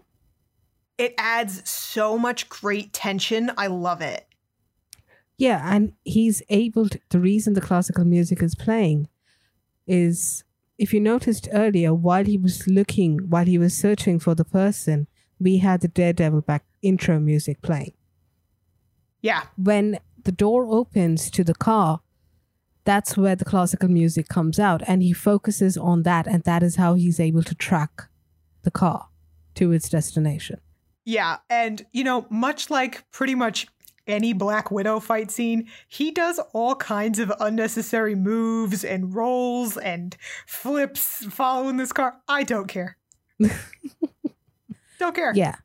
[0.99, 3.51] It adds so much great tension.
[3.57, 4.27] I love it.
[5.37, 9.09] Yeah, and he's able to, the reason the classical music is playing
[9.87, 10.45] is
[10.79, 15.07] if you noticed earlier, while he was looking, while he was searching for the person,
[15.41, 17.95] we had the Daredevil back intro music playing.
[19.21, 19.43] Yeah.
[19.57, 22.01] When the door opens to the car,
[22.85, 26.77] that's where the classical music comes out, and he focuses on that, and that is
[26.77, 28.09] how he's able to track
[28.63, 29.09] the car
[29.55, 30.61] to its destination.
[31.05, 31.39] Yeah.
[31.51, 33.67] And, you know, much like pretty much
[34.07, 40.17] any Black Widow fight scene, he does all kinds of unnecessary moves and rolls and
[40.47, 42.17] flips following this car.
[42.29, 42.97] I don't care.
[44.99, 45.33] don't care.
[45.35, 45.57] Yeah.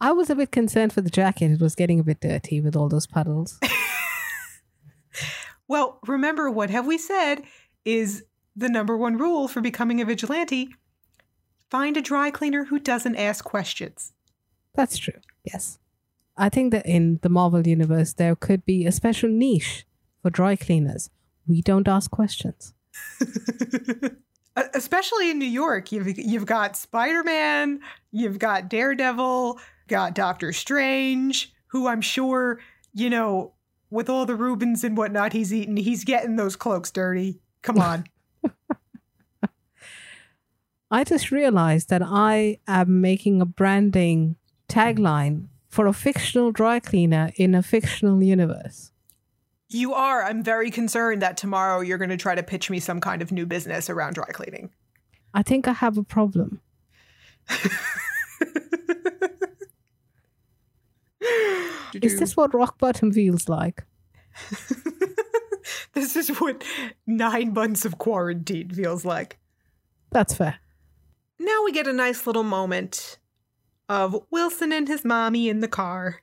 [0.00, 1.52] I was a bit concerned for the jacket.
[1.52, 3.60] It was getting a bit dirty with all those puddles.
[5.72, 7.44] Well, remember what have we said
[7.86, 8.24] is
[8.54, 10.68] the number one rule for becoming a vigilante
[11.70, 14.12] find a dry cleaner who doesn't ask questions.
[14.74, 15.18] That's true.
[15.44, 15.78] Yes.
[16.36, 19.84] I think that in the Marvel universe, there could be a special niche
[20.22, 21.10] for dry cleaners.
[21.46, 22.74] We don't ask questions.
[24.74, 31.52] Especially in New York, you've you've got Spider Man, you've got Daredevil, got Doctor Strange,
[31.68, 32.60] who I'm sure
[32.92, 33.54] you know
[33.90, 37.40] with all the Rubens and whatnot he's eating, he's getting those cloaks dirty.
[37.62, 38.04] Come on,
[40.90, 44.36] I just realized that I am making a branding
[44.68, 48.92] tagline for a fictional dry cleaner in a fictional universe.
[49.70, 50.22] you are.
[50.22, 53.32] I'm very concerned that tomorrow you're going to try to pitch me some kind of
[53.32, 54.68] new business around dry cleaning.
[55.32, 56.60] I think I have a problem.
[62.02, 63.84] Is this what rock bottom feels like?
[65.94, 66.62] this is what
[67.06, 69.38] nine months of quarantine feels like.
[70.10, 70.56] That's fair.
[71.38, 73.18] Now we get a nice little moment
[73.92, 76.22] of Wilson and his mommy in the car.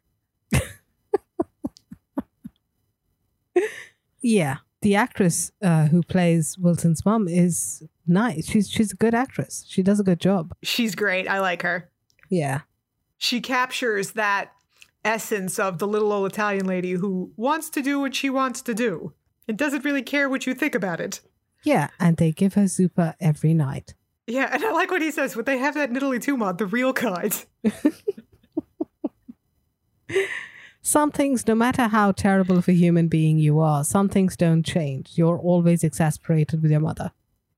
[4.21, 4.58] Yeah.
[4.82, 8.47] The actress uh, who plays Wilson's mom is nice.
[8.49, 9.65] She's she's a good actress.
[9.67, 10.53] She does a good job.
[10.63, 11.27] She's great.
[11.27, 11.89] I like her.
[12.29, 12.62] Yeah.
[13.17, 14.51] She captures that
[15.03, 18.73] essence of the little old Italian lady who wants to do what she wants to
[18.73, 19.13] do
[19.47, 21.21] and doesn't really care what you think about it.
[21.63, 21.89] Yeah.
[21.99, 23.93] And they give her Zupa every night.
[24.30, 25.36] Yeah, and I like what he says.
[25.36, 27.46] Would they have that in Italy too, mod, the real kind.
[30.82, 34.63] Some things, no matter how terrible of a human being you are, some things don't
[34.63, 35.18] change.
[35.18, 37.12] You're always exasperated with your mother.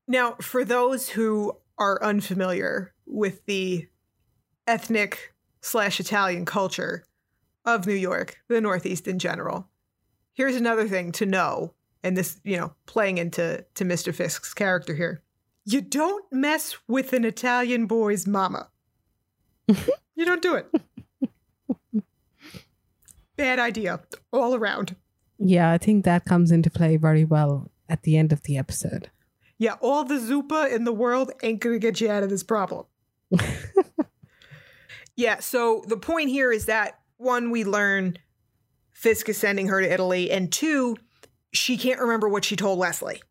[0.06, 3.88] Now, for those who are unfamiliar with the
[4.66, 7.04] ethnic slash Italian culture
[7.64, 9.68] of New York, the Northeast in general,
[10.34, 14.14] here's another thing to know, and this, you know, playing into to Mr.
[14.14, 15.22] Fisk's character here.
[15.64, 18.68] You don't mess with an Italian boy's mama.
[19.68, 22.02] you don't do it.
[23.36, 24.00] Bad idea
[24.32, 24.96] all around.
[25.38, 29.10] Yeah, I think that comes into play very well at the end of the episode.
[29.58, 32.86] Yeah, all the Zupa in the world ain't gonna get you out of this problem.
[35.16, 38.16] Yeah, so the point here is that one, we learn
[38.92, 40.96] Fisk is sending her to Italy, and two,
[41.52, 43.22] she can't remember what she told Leslie.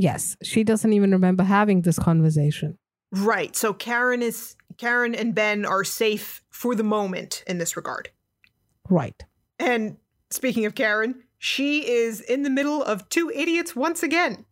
[0.00, 2.78] Yes, she doesn't even remember having this conversation.
[3.10, 3.56] Right.
[3.56, 8.10] So Karen is Karen and Ben are safe for the moment in this regard.
[8.88, 9.20] Right.
[9.58, 9.96] And
[10.30, 14.44] speaking of Karen, she is in the middle of two idiots once again.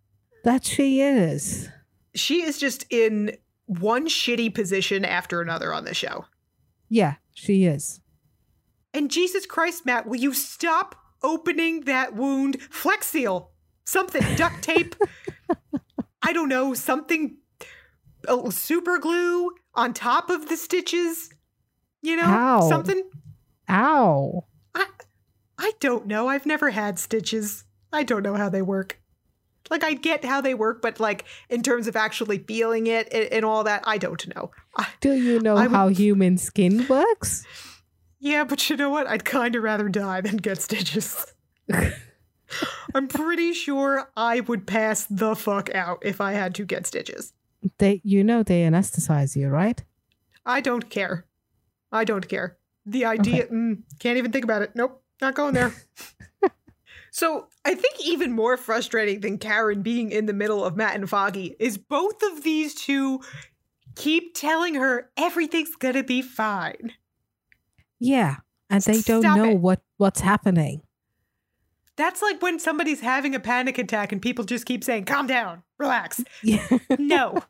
[0.43, 1.69] That she is.
[2.17, 6.25] She is just in one shitty position after another on the show.
[6.89, 8.01] Yeah, she is.
[8.93, 12.61] And Jesus Christ, Matt, will you stop opening that wound?
[12.63, 13.53] Flex seal,
[13.85, 14.97] something, duct tape.
[16.23, 17.37] I don't know, something,
[18.27, 21.31] oh, super glue on top of the stitches.
[22.03, 22.69] You know, Ow.
[22.69, 23.03] something.
[23.69, 24.45] Ow.
[24.75, 24.87] I,
[25.59, 26.29] I don't know.
[26.29, 27.65] I've never had stitches.
[27.93, 29.01] I don't know how they work.
[29.71, 33.25] Like I get how they work, but like in terms of actually feeling it and,
[33.33, 34.53] and all that, I don't know.
[34.77, 37.45] I, Do you know I would- how human skin works?
[38.21, 39.07] yeah, but you know what?
[39.09, 41.27] I'd kind of rather die than get stitches.
[42.95, 47.33] I'm pretty sure I would pass the fuck out if I had to get stitches.
[47.79, 49.83] They you know they anesthetize you, right?
[50.45, 51.27] I don't care.
[51.91, 52.59] I don't care.
[52.85, 54.73] The idea, mm, can't even think about it.
[54.77, 55.75] Nope, not going there.
[57.11, 61.11] so I think even more frustrating than Karen being in the middle of Matt and
[61.11, 63.21] Foggy is both of these two
[63.97, 66.93] keep telling her everything's gonna be fine.
[67.99, 68.37] Yeah.
[68.71, 69.59] And they don't know it.
[69.59, 70.83] what what's happening.
[71.97, 75.63] That's like when somebody's having a panic attack and people just keep saying, calm down,
[75.79, 76.23] relax.
[76.43, 76.67] Yeah.
[76.99, 77.43] No,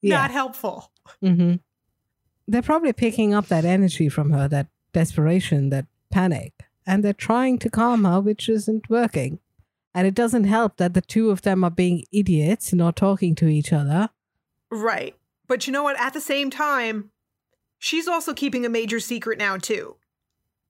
[0.00, 0.16] yeah.
[0.16, 0.90] not helpful.
[1.22, 1.54] hmm
[2.46, 6.52] They're probably picking up that energy from her, that desperation, that panic,
[6.86, 9.38] and they're trying to calm her, which isn't working.
[9.94, 13.46] And it doesn't help that the two of them are being idiots, not talking to
[13.46, 14.10] each other.
[14.70, 15.14] Right.
[15.46, 15.98] But you know what?
[15.98, 17.10] At the same time,
[17.78, 19.96] she's also keeping a major secret now, too.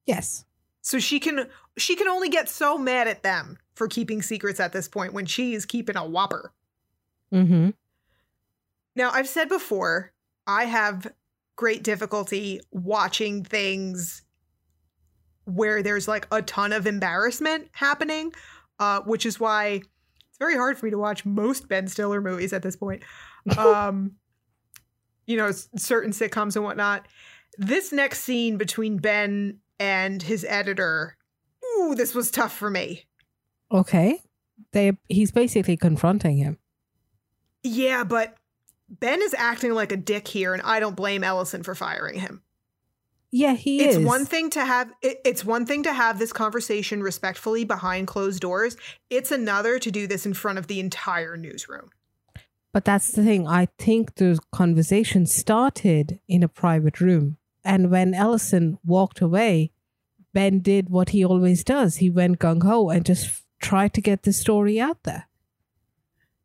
[0.07, 0.44] Yes.
[0.81, 1.47] So she can
[1.79, 5.27] she can only get so mad at them for keeping secrets at this point when
[5.27, 6.53] she is keeping a whopper.
[7.33, 7.71] Mm-hmm.
[8.97, 10.12] Now, I've said before,
[10.47, 11.07] I have
[11.57, 14.23] great difficulty watching things
[15.45, 18.33] where there's like a ton of embarrassment happening,
[18.79, 19.81] uh, which is why
[20.29, 23.03] it's very hard for me to watch most Ben Stiller movies at this point.
[23.57, 24.12] Um,
[25.25, 27.07] you know, certain sitcoms and whatnot.
[27.57, 31.17] This next scene between Ben and his editor,
[31.79, 33.05] ooh, this was tough for me.
[33.71, 34.21] Okay.
[34.73, 36.59] They he's basically confronting him.
[37.62, 38.37] Yeah, but
[38.88, 42.43] Ben is acting like a dick here, and I don't blame Ellison for firing him.
[43.31, 44.07] Yeah, he it's is.
[44.07, 48.41] one thing to have it, it's one thing to have this conversation respectfully behind closed
[48.41, 48.77] doors.
[49.11, 51.91] It's another to do this in front of the entire newsroom.
[52.73, 53.47] But that's the thing.
[53.47, 57.37] I think the conversation started in a private room.
[57.64, 59.73] And when Ellison walked away,
[60.33, 61.97] Ben did what he always does.
[61.97, 65.29] He went gung ho and just f- tried to get the story out there.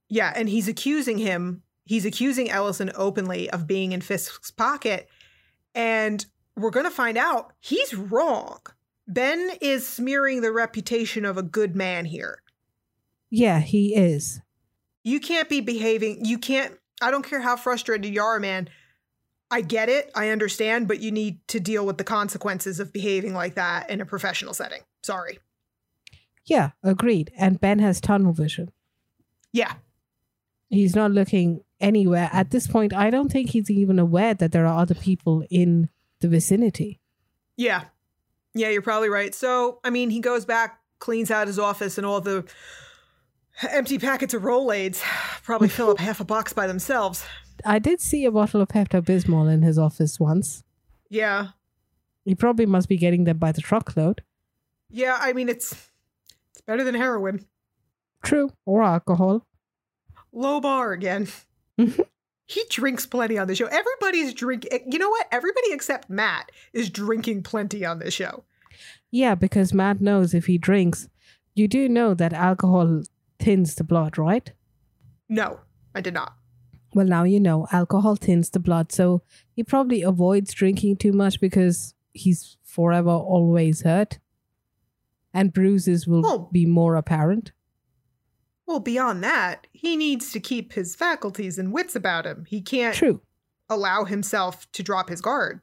[0.09, 1.63] Yeah, and he's accusing him.
[1.85, 5.09] He's accusing Ellison openly of being in Fisk's pocket,
[5.75, 8.59] and we're going to find out he's wrong.
[9.07, 12.41] Ben is smearing the reputation of a good man here.
[13.29, 14.41] Yeah, he is.
[15.03, 16.23] You can't be behaving.
[16.23, 16.77] You can't.
[17.01, 18.69] I don't care how frustrated you are, man.
[19.53, 20.09] I get it.
[20.15, 24.01] I understand, but you need to deal with the consequences of behaving like that in
[24.01, 24.81] a professional setting.
[25.03, 25.37] Sorry.
[26.43, 27.31] Yeah, agreed.
[27.37, 28.71] And Ben has tunnel vision.
[29.51, 29.73] Yeah.
[30.71, 32.31] He's not looking anywhere.
[32.33, 35.89] At this point, I don't think he's even aware that there are other people in
[36.19, 36.99] the vicinity.
[37.55, 37.83] Yeah.
[38.55, 39.35] Yeah, you're probably right.
[39.35, 42.43] So, I mean, he goes back, cleans out his office, and all the
[43.69, 44.99] empty packets of Rolaids
[45.43, 47.23] probably fill up half a box by themselves.
[47.65, 50.63] I did see a bottle of Pepto Bismol in his office once.
[51.09, 51.49] Yeah.
[52.25, 54.23] He probably must be getting them by the truckload.
[54.89, 55.71] Yeah, I mean, it's
[56.51, 57.45] it's better than heroin.
[58.23, 58.51] True.
[58.65, 59.45] Or alcohol.
[60.31, 61.27] Low bar again.
[61.79, 62.05] Mhm.
[62.45, 63.65] He drinks plenty on the show.
[63.67, 64.91] Everybody's drinking.
[64.91, 65.27] You know what?
[65.31, 68.43] Everybody except Matt is drinking plenty on this show.
[69.11, 71.07] Yeah, because Matt knows if he drinks,
[71.55, 73.03] you do know that alcohol
[73.39, 74.51] thins the blood, right?
[75.29, 75.59] No,
[75.95, 76.33] I did not.
[76.93, 79.21] Well, now you know alcohol thins the blood, so
[79.51, 84.19] he probably avoids drinking too much because he's forever always hurt.
[85.33, 86.49] And bruises will Oh.
[86.51, 87.51] be more apparent.
[88.67, 92.45] Well, beyond that, he needs to keep his faculties and wits about him.
[92.47, 93.21] He can't True.
[93.69, 95.61] allow himself to drop his guard.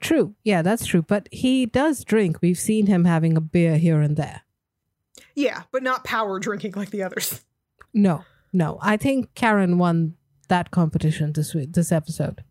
[0.00, 0.34] True.
[0.44, 1.02] Yeah, that's true.
[1.02, 2.38] But he does drink.
[2.42, 4.42] We've seen him having a beer here and there.
[5.34, 7.42] Yeah, but not power drinking like the others.
[7.92, 8.24] No,
[8.54, 8.78] no.
[8.80, 10.14] I think Karen won
[10.48, 12.44] that competition this week, this episode.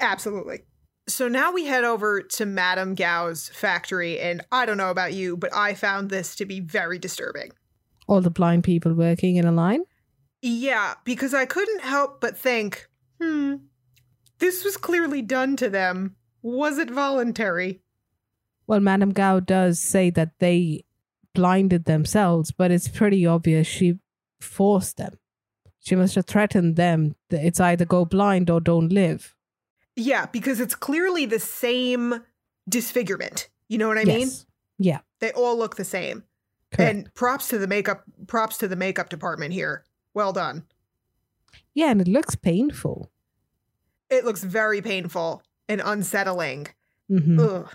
[0.00, 0.64] Absolutely.
[1.08, 5.36] So now we head over to Madame Gao's factory, and I don't know about you,
[5.36, 7.52] but I found this to be very disturbing.
[8.08, 9.82] All the blind people working in a line.
[10.42, 12.88] Yeah, because I couldn't help but think,
[13.20, 13.56] hmm,
[14.38, 16.16] this was clearly done to them.
[16.42, 17.82] Was it voluntary?
[18.66, 20.84] Well, Madame Gao does say that they
[21.34, 23.98] blinded themselves, but it's pretty obvious she
[24.46, 25.18] forced them.
[25.80, 29.34] She must have threatened them that it's either go blind or don't live.
[29.94, 32.22] Yeah, because it's clearly the same
[32.68, 33.48] disfigurement.
[33.68, 34.28] You know what I mean?
[34.78, 35.00] Yeah.
[35.20, 36.24] They all look the same.
[36.72, 36.94] Correct.
[36.94, 39.84] And props to the makeup props to the makeup department here.
[40.14, 40.64] Well done.
[41.74, 43.10] yeah, and it looks painful.
[44.10, 46.68] It looks very painful and unsettling.
[47.08, 47.70] hmm Ugh.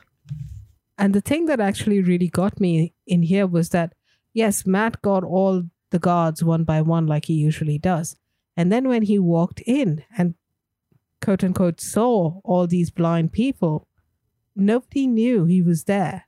[0.98, 3.94] And the thing that actually really got me in here was that,
[4.34, 8.16] yes, Matt got all the guards one by one like he usually does.
[8.58, 10.36] And then when he walked in and
[11.22, 13.88] quote unquote saw all these blind people,
[14.56, 16.26] nobody knew he was there.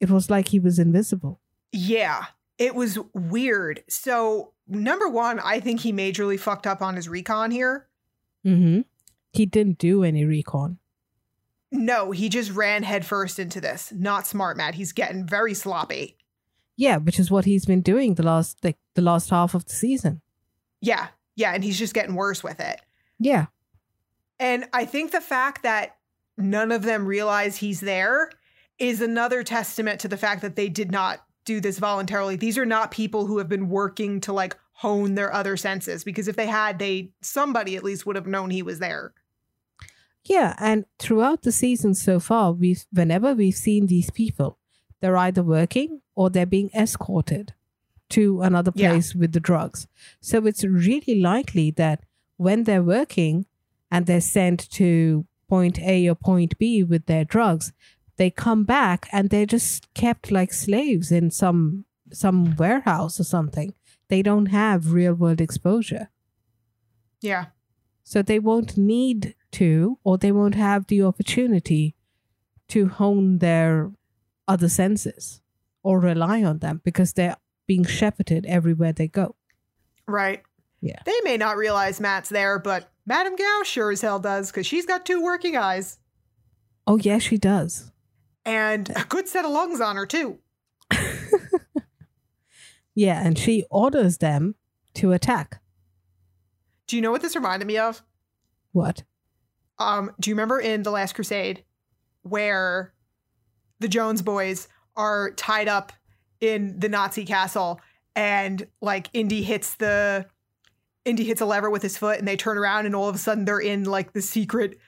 [0.00, 1.40] It was like he was invisible.
[1.72, 2.26] Yeah,
[2.58, 3.82] it was weird.
[3.88, 7.88] So, number one, I think he majorly fucked up on his recon here.
[8.44, 8.82] Mm-hmm.
[9.32, 10.78] He didn't do any recon.
[11.72, 13.92] No, he just ran headfirst into this.
[13.94, 14.74] Not smart, Matt.
[14.74, 16.16] He's getting very sloppy.
[16.76, 19.72] Yeah, which is what he's been doing the last like the last half of the
[19.72, 20.20] season.
[20.80, 22.80] Yeah, yeah, and he's just getting worse with it.
[23.18, 23.46] Yeah.
[24.38, 25.96] And I think the fact that
[26.36, 28.30] none of them realize he's there
[28.78, 32.36] is another testament to the fact that they did not do this voluntarily.
[32.36, 36.28] These are not people who have been working to like hone their other senses because
[36.28, 39.14] if they had, they somebody at least would have known he was there.
[40.24, 44.58] Yeah, and throughout the season so far, we've whenever we've seen these people,
[45.00, 47.52] they're either working or they're being escorted
[48.10, 48.90] to another Yeah.
[48.90, 49.86] place with the drugs.
[50.20, 52.04] So it's really likely that
[52.36, 53.46] when they're working
[53.90, 57.72] and they're sent to point A or point B with their drugs,
[58.16, 63.74] they come back and they're just kept like slaves in some some warehouse or something.
[64.08, 66.08] They don't have real world exposure.
[67.20, 67.46] Yeah.
[68.04, 71.96] So they won't need to, or they won't have the opportunity
[72.68, 73.90] to hone their
[74.48, 75.40] other senses
[75.82, 77.36] or rely on them because they're
[77.66, 79.34] being shepherded everywhere they go.
[80.06, 80.42] Right.
[80.80, 81.00] Yeah.
[81.04, 84.86] They may not realize Matt's there, but Madame Gao sure as hell does because she's
[84.86, 85.98] got two working eyes
[86.88, 87.90] Oh, yeah, she does.
[88.44, 90.38] and a good set of lungs on her, too.
[92.94, 94.54] Yeah, and she orders them
[94.94, 95.60] to attack.
[96.86, 98.02] Do you know what this reminded me of?
[98.72, 99.02] What?
[99.78, 101.62] Um, do you remember in The Last Crusade
[102.22, 102.94] where
[103.80, 105.92] the Jones boys are tied up
[106.40, 107.80] in the Nazi castle
[108.14, 110.26] and like Indy hits the
[111.04, 113.18] Indy hits a lever with his foot and they turn around and all of a
[113.18, 114.78] sudden they're in like the secret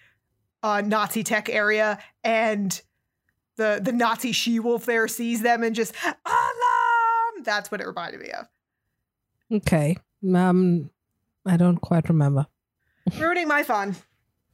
[0.62, 2.80] uh, Nazi tech area and
[3.56, 7.44] the the Nazi she wolf there sees them and just alarm.
[7.44, 8.48] That's what it reminded me of.
[9.52, 9.96] Okay.
[10.34, 10.90] Um,
[11.46, 12.46] I don't quite remember.
[13.18, 13.96] ruining my fun.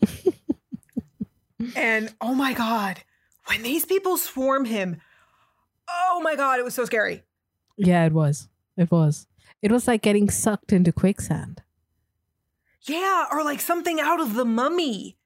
[1.76, 3.00] and oh my god,
[3.46, 5.00] when these people swarm him,
[5.88, 7.22] oh my god, it was so scary.
[7.76, 8.48] Yeah, it was.
[8.76, 9.26] It was.
[9.62, 11.62] It was like getting sucked into quicksand.
[12.82, 15.16] Yeah, or like something out of the mummy.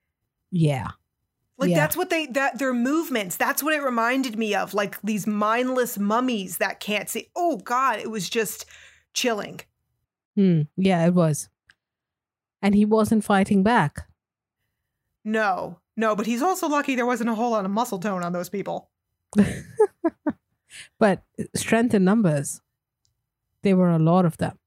[0.51, 0.89] Yeah.
[1.59, 1.77] Like Yeah.
[1.79, 3.37] that's what they that their movements.
[3.37, 4.75] That's what it reminded me of.
[4.75, 7.31] Like these mindless mummies that can't see.
[7.35, 8.65] Oh god, it was just
[9.13, 9.61] chilling.
[10.37, 10.63] Hmm.
[10.77, 11.49] Yeah, it was.
[12.63, 14.09] And he wasn't fighting back.
[15.25, 15.81] No.
[15.99, 18.49] No, but he's also lucky there wasn't a whole lot of muscle tone on those
[18.49, 18.89] people.
[20.99, 21.23] But
[21.55, 22.61] strength in numbers,
[23.63, 24.59] there were a lot of them.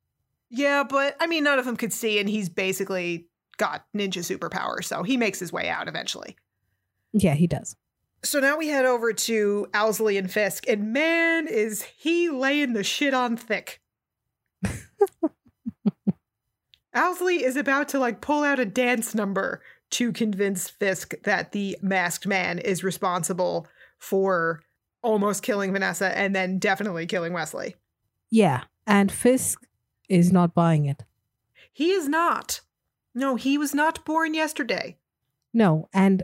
[0.49, 3.27] Yeah, but I mean none of them could see and he's basically
[3.57, 6.35] got ninja superpower, so he makes his way out eventually.
[7.13, 7.75] Yeah, he does.
[8.23, 12.83] So now we head over to Owlsley and Fisk, and man, is he laying the
[12.83, 13.81] shit on thick.
[16.95, 19.61] Owlsley is about to like pull out a dance number
[19.91, 23.67] to convince Fisk that the masked man is responsible
[23.97, 24.61] for
[25.03, 27.75] almost killing Vanessa and then definitely killing Wesley.
[28.29, 28.63] Yeah.
[28.87, 29.61] And Fisk
[30.09, 31.03] is not buying it.
[31.71, 32.61] He is not.
[33.13, 34.97] No, he was not born yesterday.
[35.53, 35.89] No.
[35.93, 36.23] And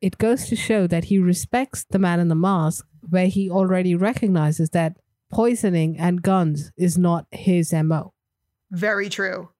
[0.00, 3.94] it goes to show that he respects the man in the mask, where he already
[3.94, 4.96] recognizes that
[5.30, 8.12] poisoning and guns is not his MO.
[8.70, 9.50] Very true.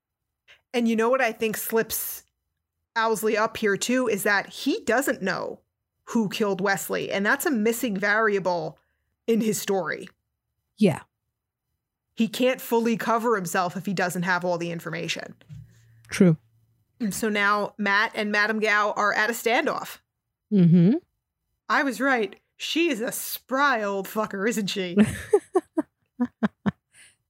[0.75, 2.25] And you know what I think slips
[2.99, 5.61] Owlsley up here too is that he doesn't know
[6.05, 8.79] who killed Wesley, and that's a missing variable
[9.27, 10.09] in his story.
[10.77, 11.01] Yeah.
[12.15, 15.35] He can't fully cover himself if he doesn't have all the information.
[16.09, 16.37] True.
[17.11, 19.99] So now Matt and Madame Gao are at a standoff.
[20.53, 20.95] Mm-hmm.
[21.69, 22.35] I was right.
[22.57, 24.97] She is a spry old fucker, isn't she?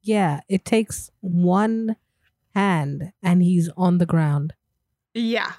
[0.09, 1.97] Yeah, it takes one
[2.55, 4.55] hand and he's on the ground.
[5.19, 5.53] Yeah.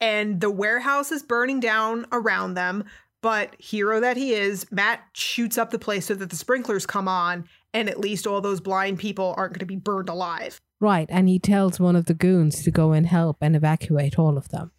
[0.00, 2.84] And the warehouse is burning down around them.
[3.22, 7.08] But hero that he is, Matt shoots up the place so that the sprinklers come
[7.08, 10.60] on, and at least all those blind people aren't going to be burned alive.
[10.78, 14.36] Right, and he tells one of the goons to go and help and evacuate all
[14.36, 14.72] of them.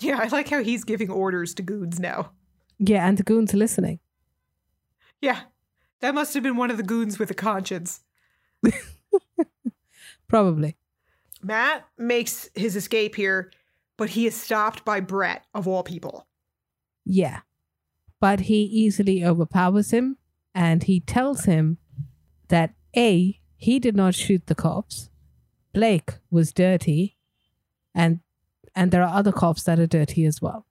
[0.00, 2.32] Yeah, I like how he's giving orders to goons now.
[2.78, 4.00] Yeah, and the goons are listening.
[5.22, 5.40] Yeah,
[6.00, 8.00] that must have been one of the goons with a conscience.
[10.28, 10.76] Probably.
[11.42, 13.50] Matt makes his escape here,
[13.98, 16.26] but he is stopped by Brett, of all people.
[17.04, 17.40] Yeah.
[18.20, 20.16] But he easily overpowers him
[20.54, 21.76] and he tells him
[22.48, 25.10] that A, he did not shoot the cops.
[25.74, 27.18] Blake was dirty
[27.94, 28.20] and
[28.74, 30.64] and there are other cops that are dirty as well.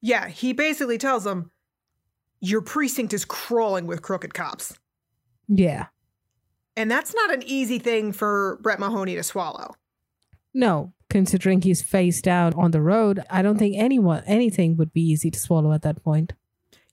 [0.00, 1.50] Yeah, he basically tells him,
[2.40, 4.78] Your precinct is crawling with crooked cops.
[5.48, 5.86] Yeah.
[6.76, 9.74] And that's not an easy thing for Brett Mahoney to swallow.
[10.54, 15.02] No, considering he's face down on the road, I don't think anyone anything would be
[15.02, 16.32] easy to swallow at that point.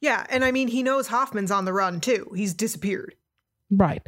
[0.01, 2.31] Yeah, and I mean, he knows Hoffman's on the run too.
[2.35, 3.15] He's disappeared.
[3.71, 4.05] Right.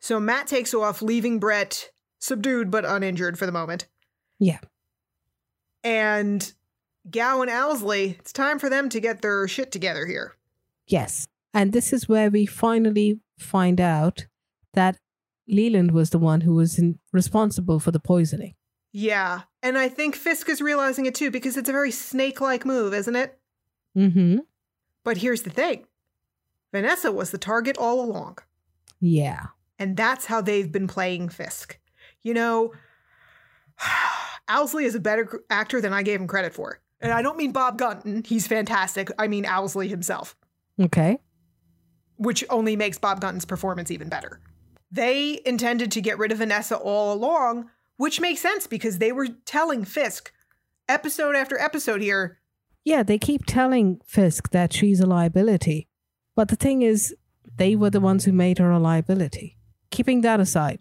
[0.00, 3.86] So Matt takes off, leaving Brett subdued but uninjured for the moment.
[4.38, 4.58] Yeah.
[5.84, 6.52] And
[7.08, 10.36] Gao and Owlsley, it's time for them to get their shit together here.
[10.86, 11.28] Yes.
[11.54, 14.26] And this is where we finally find out
[14.72, 14.96] that
[15.46, 18.54] Leland was the one who was in, responsible for the poisoning.
[18.92, 22.66] Yeah, and I think Fisk is realizing it too because it's a very snake like
[22.66, 23.38] move, isn't it?
[23.96, 24.38] Mm-hmm.
[25.04, 25.86] But here's the thing
[26.72, 28.38] Vanessa was the target all along.
[29.00, 29.46] Yeah.
[29.78, 31.78] And that's how they've been playing Fisk.
[32.22, 32.72] You know,
[34.48, 36.80] Owlsley is a better actor than I gave him credit for.
[37.00, 39.10] And I don't mean Bob Gunton, he's fantastic.
[39.18, 40.36] I mean Owlsley himself,
[40.80, 41.18] Okay.
[42.16, 44.40] which only makes Bob Gunton's performance even better.
[44.92, 47.70] They intended to get rid of Vanessa all along,
[48.02, 50.32] which makes sense because they were telling Fisk
[50.88, 52.40] episode after episode here
[52.84, 55.88] Yeah, they keep telling Fisk that she's a liability.
[56.34, 57.14] But the thing is,
[57.56, 59.56] they were the ones who made her a liability.
[59.92, 60.80] Keeping that aside,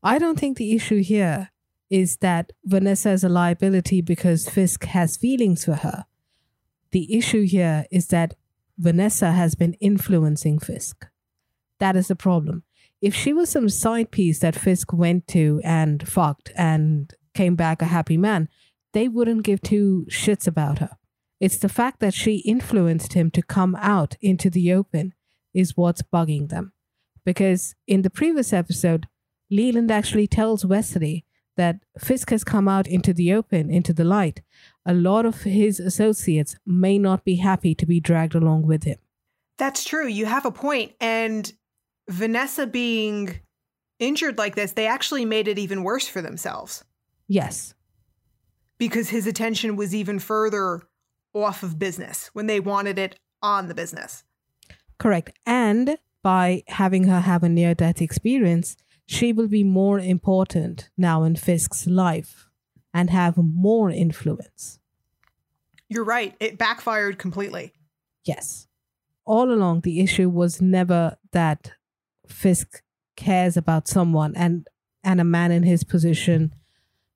[0.00, 1.50] I don't think the issue here
[1.90, 6.04] is that Vanessa is a liability because Fisk has feelings for her.
[6.92, 8.34] The issue here is that
[8.78, 11.08] Vanessa has been influencing Fisk.
[11.80, 12.62] That is the problem.
[13.00, 17.80] If she was some side piece that Fisk went to and fucked and came back
[17.80, 18.48] a happy man,
[18.92, 20.90] they wouldn't give two shits about her.
[21.40, 25.14] It's the fact that she influenced him to come out into the open
[25.54, 26.72] is what's bugging them.
[27.24, 29.08] Because in the previous episode,
[29.50, 31.24] Leland actually tells Wesley
[31.56, 34.42] that Fisk has come out into the open, into the light.
[34.86, 38.98] A lot of his associates may not be happy to be dragged along with him.
[39.58, 40.06] That's true.
[40.06, 40.92] You have a point.
[41.00, 41.52] And
[42.10, 43.40] Vanessa being
[43.98, 46.84] injured like this, they actually made it even worse for themselves
[47.28, 47.74] Yes,
[48.78, 50.82] because his attention was even further
[51.32, 54.24] off of business when they wanted it on the business.
[54.98, 55.30] correct.
[55.46, 61.22] And by having her have a near death experience, she will be more important now
[61.22, 62.48] in Fisk's life
[62.92, 64.78] and have more influence.
[65.88, 66.34] You're right.
[66.40, 67.72] It backfired completely.
[68.24, 68.66] Yes.
[69.24, 71.72] All along, the issue was never that
[72.32, 72.82] Fisk
[73.16, 74.66] cares about someone and,
[75.04, 76.54] and a man in his position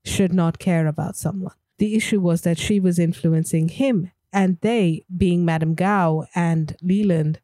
[0.04, 1.54] should not care about someone.
[1.78, 7.40] The issue was that she was influencing him, and they, being Madame Gao and Leland,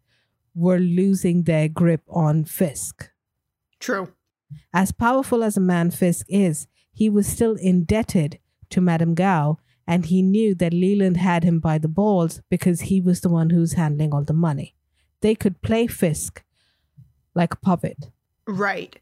[0.54, 3.10] were losing their grip on Fisk.
[3.78, 4.12] True.
[4.72, 8.38] As powerful as a man Fisk is, he was still indebted
[8.70, 13.00] to Madame Gao, and he knew that Leland had him by the balls because he
[13.00, 14.74] was the one who was handling all the money.
[15.20, 16.44] They could play Fisk
[17.40, 18.10] like a puppet.
[18.46, 18.96] Right.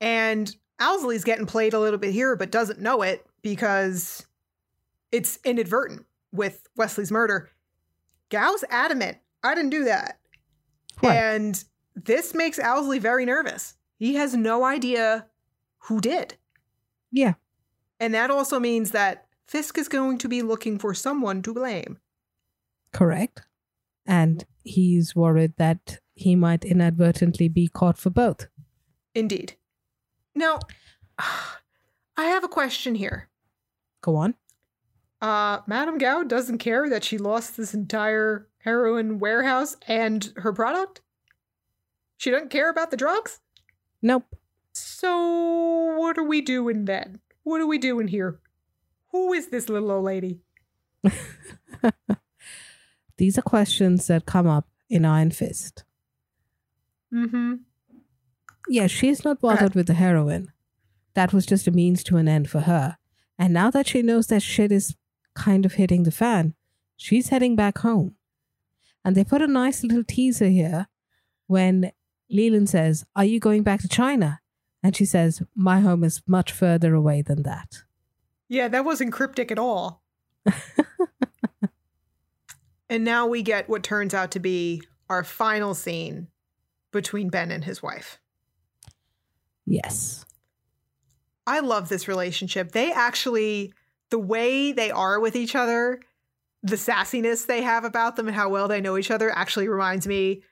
[0.00, 4.26] And Owlsley's getting played a little bit here, but doesn't know it because
[5.12, 7.50] it's inadvertent with Wesley's murder.
[8.30, 9.18] Gao's adamant.
[9.44, 10.18] I didn't do that.
[11.02, 11.14] Right.
[11.14, 11.62] And
[11.94, 13.74] this makes Owlsley very nervous.
[13.98, 15.26] He has no idea
[15.78, 16.36] who did.
[17.12, 17.34] Yeah.
[18.00, 21.98] And that also means that Fisk is going to be looking for someone to blame.
[22.92, 23.42] Correct.
[24.06, 28.48] And he's worried that he might inadvertently be caught for both.
[29.14, 29.56] Indeed.
[30.34, 30.58] Now,
[31.18, 33.28] I have a question here.
[34.00, 34.34] Go on.
[35.20, 41.00] Uh, Madame Gao doesn't care that she lost this entire heroin warehouse and her product?
[42.16, 43.40] She doesn't care about the drugs?
[44.00, 44.36] Nope.
[44.72, 47.20] So, what are we doing then?
[47.44, 48.40] What are we doing here?
[49.10, 50.40] Who is this little old lady?
[53.16, 55.84] These are questions that come up in Iron Fist.
[57.12, 57.54] Mm-hmm.
[58.68, 60.52] Yeah, she's not bothered with the heroin.
[61.14, 62.96] That was just a means to an end for her.
[63.38, 64.96] And now that she knows that shit is
[65.34, 66.54] kind of hitting the fan,
[66.96, 68.16] she's heading back home.
[69.04, 70.86] And they put a nice little teaser here
[71.48, 71.92] when
[72.30, 74.40] Leland says, Are you going back to China?
[74.82, 77.82] And she says, My home is much further away than that.
[78.48, 80.02] Yeah, that wasn't cryptic at all.
[82.88, 86.28] and now we get what turns out to be our final scene
[86.92, 88.20] between Ben and his wife.
[89.66, 90.24] Yes.
[91.46, 92.72] I love this relationship.
[92.72, 93.72] They actually,
[94.10, 96.00] the way they are with each other,
[96.62, 100.06] the sassiness they have about them, and how well they know each other actually reminds
[100.06, 100.42] me,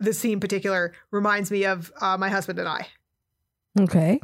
[0.00, 2.86] the scene in particular reminds me of uh, my husband and I.
[3.78, 4.20] Okay.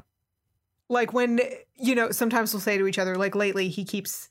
[0.90, 1.40] like when
[1.76, 4.28] you know sometimes we'll say to each other like lately he keeps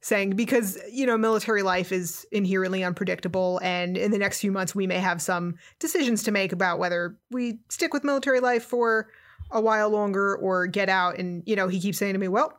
[0.00, 4.74] saying because you know military life is inherently unpredictable and in the next few months
[4.74, 9.08] we may have some decisions to make about whether we stick with military life for
[9.50, 11.18] a while longer or get out.
[11.18, 12.58] And you know he keeps saying to me well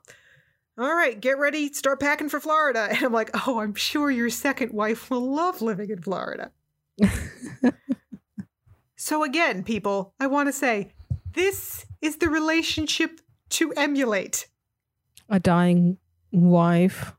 [0.78, 2.88] all right get ready start packing for florida.
[2.92, 6.52] And i'm like oh i'm sure your second wife will love living in florida.
[9.02, 10.92] So again people i want to say
[11.34, 13.22] this is the relationship
[13.52, 14.48] to emulate.
[15.30, 15.98] A dying
[16.32, 17.14] wife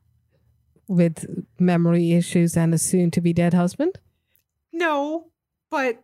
[0.91, 1.25] with
[1.57, 3.99] memory issues and a soon to be dead husband?
[4.73, 5.27] No,
[5.69, 6.03] but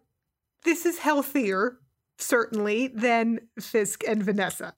[0.64, 1.78] this is healthier,
[2.18, 4.76] certainly, than Fisk and Vanessa.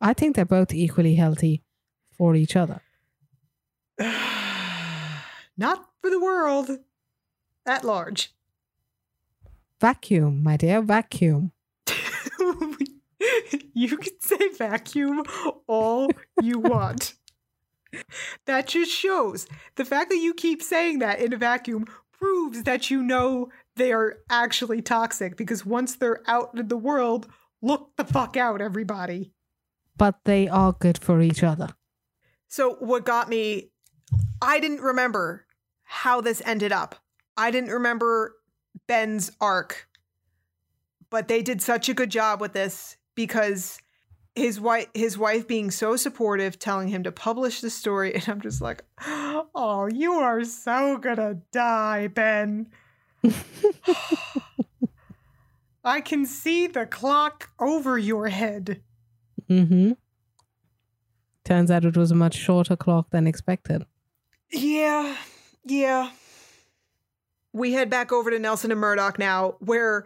[0.00, 1.62] I think they're both equally healthy
[2.10, 2.82] for each other.
[5.56, 6.70] Not for the world
[7.66, 8.34] at large.
[9.80, 11.52] Vacuum, my dear, vacuum.
[13.74, 15.22] you can say vacuum
[15.66, 16.10] all
[16.42, 17.14] you want.
[18.46, 22.90] That just shows the fact that you keep saying that in a vacuum proves that
[22.90, 27.28] you know they are actually toxic because once they're out in the world,
[27.62, 29.32] look the fuck out, everybody.
[29.96, 31.68] But they are good for each other.
[32.48, 33.70] So, what got me,
[34.42, 35.46] I didn't remember
[35.84, 36.96] how this ended up.
[37.36, 38.36] I didn't remember
[38.86, 39.88] Ben's arc,
[41.10, 43.78] but they did such a good job with this because
[44.40, 48.40] his wife, his wife being so supportive, telling him to publish the story, and I'm
[48.40, 52.68] just like, oh, you are so gonna die, Ben.
[55.84, 58.82] I can see the clock over your head.
[59.48, 59.92] Mm-hmm.
[61.44, 63.84] Turns out it was a much shorter clock than expected.
[64.50, 65.16] Yeah,
[65.64, 66.10] yeah.
[67.52, 70.04] We head back over to Nelson and Murdock now, where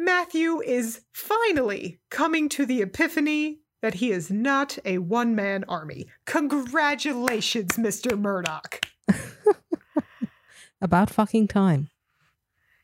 [0.00, 6.06] Matthew is finally coming to the epiphany that he is not a one man army.
[6.24, 8.16] Congratulations, Mr.
[8.16, 8.86] Murdock.
[10.80, 11.90] About fucking time.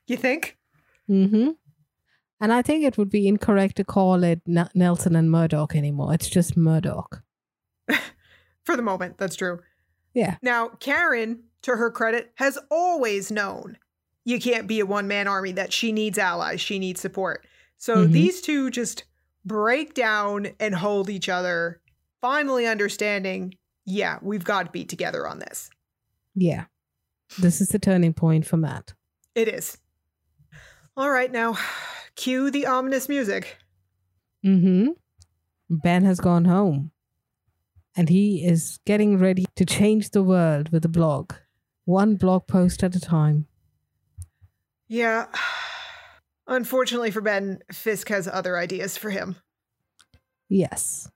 [0.09, 0.59] You think?
[1.09, 1.51] Mm-hmm.
[2.41, 6.15] And I think it would be incorrect to call it N- Nelson and Murdock anymore.
[6.15, 7.23] It's just Murdock.
[8.65, 9.61] For the moment, that's true.
[10.15, 10.39] Yeah.
[10.43, 13.79] Now, Karen, to her credit, has always known
[14.25, 17.47] you can't be a one man army, that she needs allies, she needs support.
[17.77, 18.13] So Mhm.
[18.13, 19.05] these two just
[19.45, 21.81] break down and hold each other,
[22.21, 23.55] finally understanding,
[23.85, 25.69] yeah, we've got to be together on this.
[26.35, 26.65] Yeah.
[27.39, 28.95] This is the turning point for Matt.
[29.35, 29.79] It is.
[30.97, 31.59] All right, now
[32.15, 33.59] cue the ominous music.
[34.45, 34.93] Mm-hmm.
[35.69, 36.93] Ben has gone home.
[37.97, 41.33] And he is getting ready to change the world with a blog.
[41.85, 43.47] One blog post at a time.
[44.89, 45.27] Yeah.
[46.47, 49.37] Unfortunately for Ben, Fisk has other ideas for him.
[50.49, 51.09] Yes.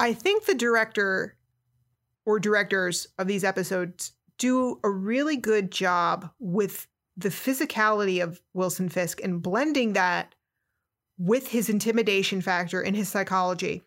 [0.00, 1.36] I think the director
[2.26, 8.88] or directors of these episodes do a really good job with the physicality of Wilson
[8.88, 10.34] Fisk and blending that
[11.18, 13.82] with his intimidation factor and his psychology.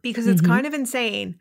[0.00, 0.46] Because it's Mhm.
[0.46, 1.40] kind of insane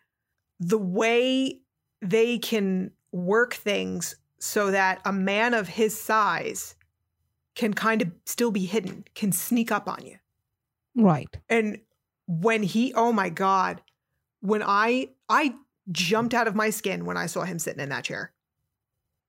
[0.60, 1.62] the way
[2.02, 6.76] they can work things so that a man of his size
[7.56, 10.18] can kind of still be hidden, can sneak up on you.
[10.96, 11.30] Right.
[11.50, 11.80] And
[12.28, 13.82] when he, oh my God,
[14.42, 15.56] when I, I
[15.92, 18.32] jumped out of my skin when I saw him sitting in that chair.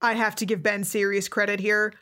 [0.00, 1.92] I have to give Ben serious credit here.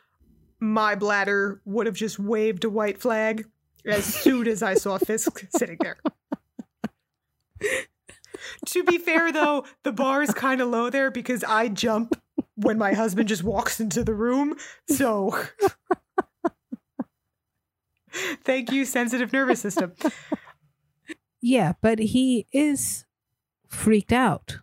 [0.59, 3.45] My bladder would have just waved a white flag
[3.85, 5.97] as soon as I saw Fisk sitting there.
[8.65, 12.19] to be fair, though, the bar is kind of low there because I jump
[12.57, 14.55] when my husband just walks into the room.
[14.89, 15.37] So,
[18.43, 19.93] thank you, sensitive nervous system.
[21.39, 23.05] Yeah, but he is
[23.67, 24.59] freaked out.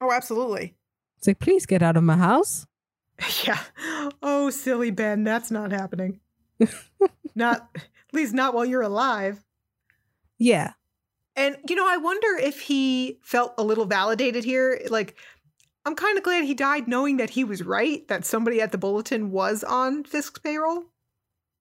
[0.00, 0.76] Oh, absolutely.
[1.18, 2.66] It's like, please get out of my house.
[3.44, 3.60] Yeah.
[4.22, 6.20] Oh, silly Ben, that's not happening.
[7.34, 7.82] not at
[8.14, 9.44] least not while you're alive.
[10.38, 10.72] Yeah.
[11.36, 14.80] And you know, I wonder if he felt a little validated here.
[14.88, 15.16] Like,
[15.84, 18.78] I'm kind of glad he died knowing that he was right, that somebody at the
[18.78, 20.84] bulletin was on Fisk's payroll.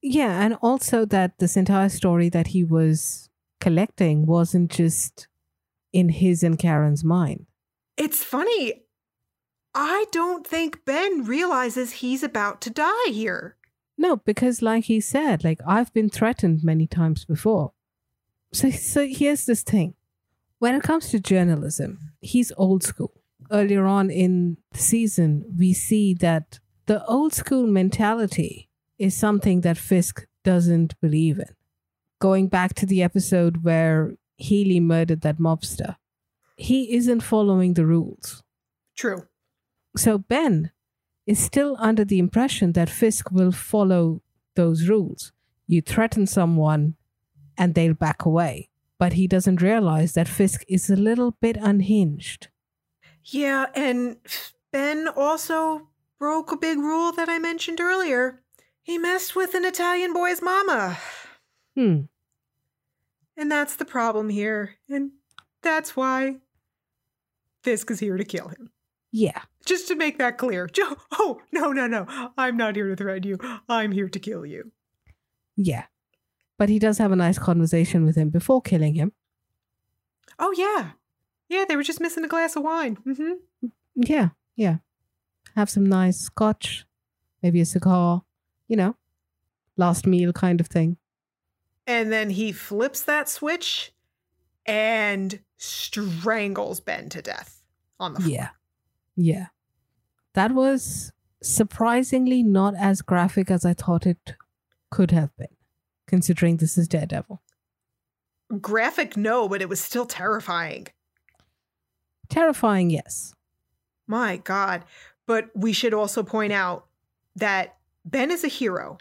[0.02, 0.42] Yeah.
[0.42, 5.28] And also that this entire story that he was collecting wasn't just
[5.92, 7.46] in his and Karen's mind.
[7.98, 8.84] It's funny.
[9.74, 13.56] I don't think Ben realizes he's about to die here.
[13.98, 17.74] No, because like he said, like I've been threatened many times before.
[18.54, 19.96] So so here's this thing.
[20.60, 23.19] When it comes to journalism, he's old school.
[23.52, 29.78] Earlier on in the season, we see that the old school mentality is something that
[29.78, 31.56] Fisk doesn't believe in.
[32.20, 35.96] Going back to the episode where Healy murdered that mobster,
[36.58, 38.44] he isn't following the rules.
[38.96, 39.28] True.
[39.96, 40.72] So Ben
[41.26, 44.22] is still under the impression that Fisk will follow
[44.56, 45.32] those rules.
[45.68, 46.96] You threaten someone
[47.58, 48.70] and they'll back away.
[48.98, 52.50] But he doesn't realize that Fisk is a little bit unhinged.
[53.32, 54.18] Yeah, and
[54.72, 55.88] Ben also
[56.20, 58.42] broke a big rule that I mentioned earlier.
[58.82, 60.98] He messed with an Italian boy's mama.
[61.76, 62.02] Hmm.
[63.38, 64.76] And that's the problem here.
[64.90, 65.12] And
[65.62, 66.38] that's why
[67.64, 68.72] Fisk is here to kill him.
[69.12, 69.42] Yeah.
[69.66, 70.68] Just to make that clear.
[70.74, 72.06] Jo- oh, no, no, no.
[72.38, 73.38] I'm not here to threaten you.
[73.68, 74.72] I'm here to kill you.
[75.56, 75.86] Yeah.
[76.58, 79.14] But he does have a nice conversation with him before killing him.
[80.38, 80.92] Oh, yeah.
[81.50, 82.96] Yeah, they were just missing a glass of wine.
[83.04, 84.30] hmm Yeah.
[84.56, 84.78] Yeah.
[85.56, 86.86] Have some nice scotch,
[87.42, 88.24] maybe a cigar,
[88.68, 88.96] you know,
[89.78, 90.98] last meal kind of thing.
[91.88, 93.92] And then he flips that switch
[94.66, 97.64] and strangles Ben to death
[98.00, 98.32] on the floor.
[98.32, 98.50] Yeah.
[99.16, 99.48] Yeah.
[100.36, 104.36] That was surprisingly not as graphic as I thought it
[104.92, 105.56] could have been,
[106.08, 107.42] considering this is Daredevil.
[108.62, 110.88] Graphic, no, but it was still terrifying.
[112.30, 113.34] Terrifying, yes.
[114.08, 114.84] My God.
[115.26, 116.86] But we should also point out
[117.36, 118.98] that Ben is a hero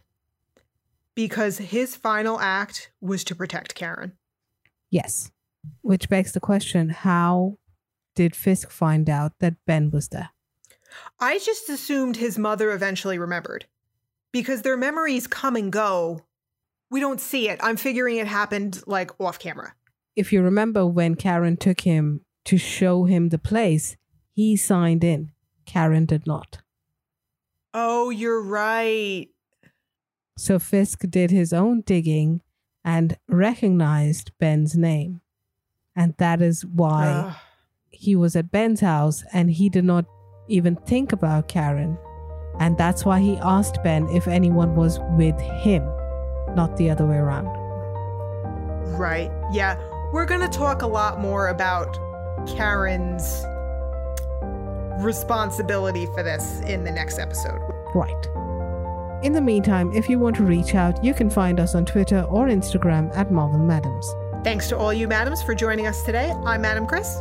[1.14, 4.12] because his final act was to protect Karen.
[4.90, 5.30] Yes.
[5.82, 7.58] Which begs the question how
[8.14, 10.30] did Fisk find out that Ben was there?
[11.20, 13.66] I just assumed his mother eventually remembered
[14.32, 16.24] because their memories come and go.
[16.90, 17.60] We don't see it.
[17.62, 19.74] I'm figuring it happened like off camera.
[20.16, 23.98] If you remember when Karen took him to show him the place,
[24.32, 25.30] he signed in.
[25.66, 26.62] Karen did not.
[27.74, 29.28] Oh, you're right.
[30.38, 32.40] So Fisk did his own digging
[32.82, 35.20] and recognized Ben's name.
[35.94, 37.34] And that is why Ugh.
[37.90, 40.06] he was at Ben's house and he did not
[40.48, 41.98] even think about Karen.
[42.58, 45.84] And that's why he asked Ben if anyone was with him,
[46.54, 47.48] not the other way around.
[48.96, 49.30] Right.
[49.52, 49.76] Yeah.
[50.14, 52.07] We're going to talk a lot more about
[52.46, 53.44] Karen's
[55.02, 57.60] responsibility for this in the next episode.
[57.94, 58.26] Right.
[59.22, 62.22] In the meantime, if you want to reach out, you can find us on Twitter
[62.22, 64.08] or Instagram at Marvel Madams.
[64.44, 66.32] Thanks to all you madams for joining us today.
[66.44, 67.18] I'm Madam Chris.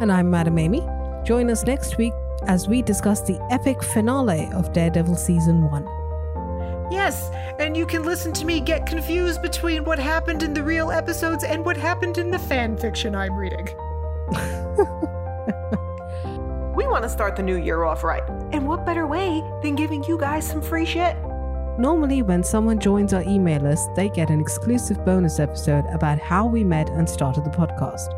[0.00, 0.86] And I'm Madam Amy.
[1.24, 2.12] Join us next week
[2.46, 6.90] as we discuss the epic finale of Daredevil Season 1.
[6.90, 7.30] Yes,
[7.60, 11.44] and you can listen to me get confused between what happened in the real episodes
[11.44, 13.68] and what happened in the fan fiction I'm reading.
[16.76, 18.22] we want to start the new year off right.
[18.52, 21.16] And what better way than giving you guys some free shit?
[21.78, 26.46] Normally, when someone joins our email list, they get an exclusive bonus episode about how
[26.46, 28.14] we met and started the podcast.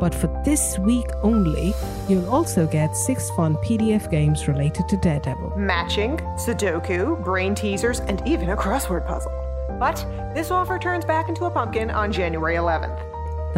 [0.00, 1.74] But for this week only,
[2.08, 5.54] you'll also get six fun PDF games related to Daredevil.
[5.56, 9.32] Matching, Sudoku, brain teasers, and even a crossword puzzle.
[9.78, 12.98] But this offer turns back into a pumpkin on January 11th.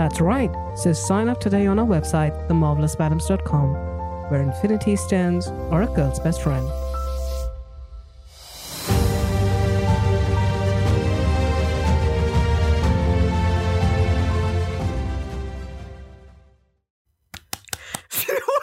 [0.00, 3.74] That's right, so sign up today on our website, themarvelousmadams.com,
[4.30, 6.64] where Infinity Stones are a girl's best friend.
[6.66, 6.78] what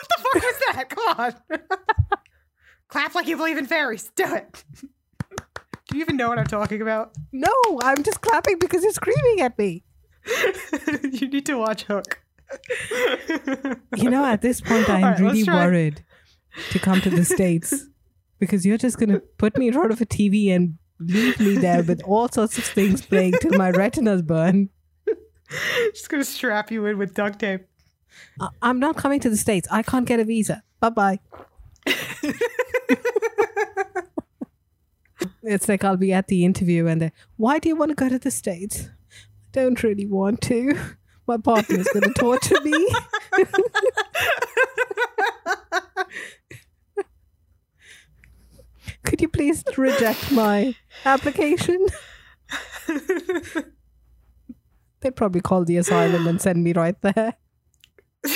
[0.09, 0.89] the fuck was that?
[0.89, 1.35] Come on.
[2.87, 4.11] Clap like you believe in fairies.
[4.15, 4.63] Do it.
[4.79, 7.11] Do you even know what I'm talking about?
[7.31, 9.83] No, I'm just clapping because you're screaming at me.
[11.11, 12.19] you need to watch Hook.
[13.95, 16.03] You know, at this point, I'm right, really worried
[16.71, 17.87] to come to the States
[18.39, 21.55] because you're just going to put me in front of a TV and leave me
[21.55, 24.69] there with all sorts of things playing till my retinas burn.
[25.93, 27.65] Just gonna strap you in with duct tape.
[28.39, 29.67] I- I'm not coming to the States.
[29.71, 30.63] I can't get a visa.
[30.81, 31.19] Bye bye.
[35.43, 38.09] it's like I'll be at the interview and they why do you want to go
[38.09, 38.89] to the States?
[39.57, 40.77] I don't really want to.
[41.25, 42.89] My partner's going to torture me.
[49.03, 51.87] Could you please reject my application?
[54.99, 57.33] They'd probably call the asylum and send me right there.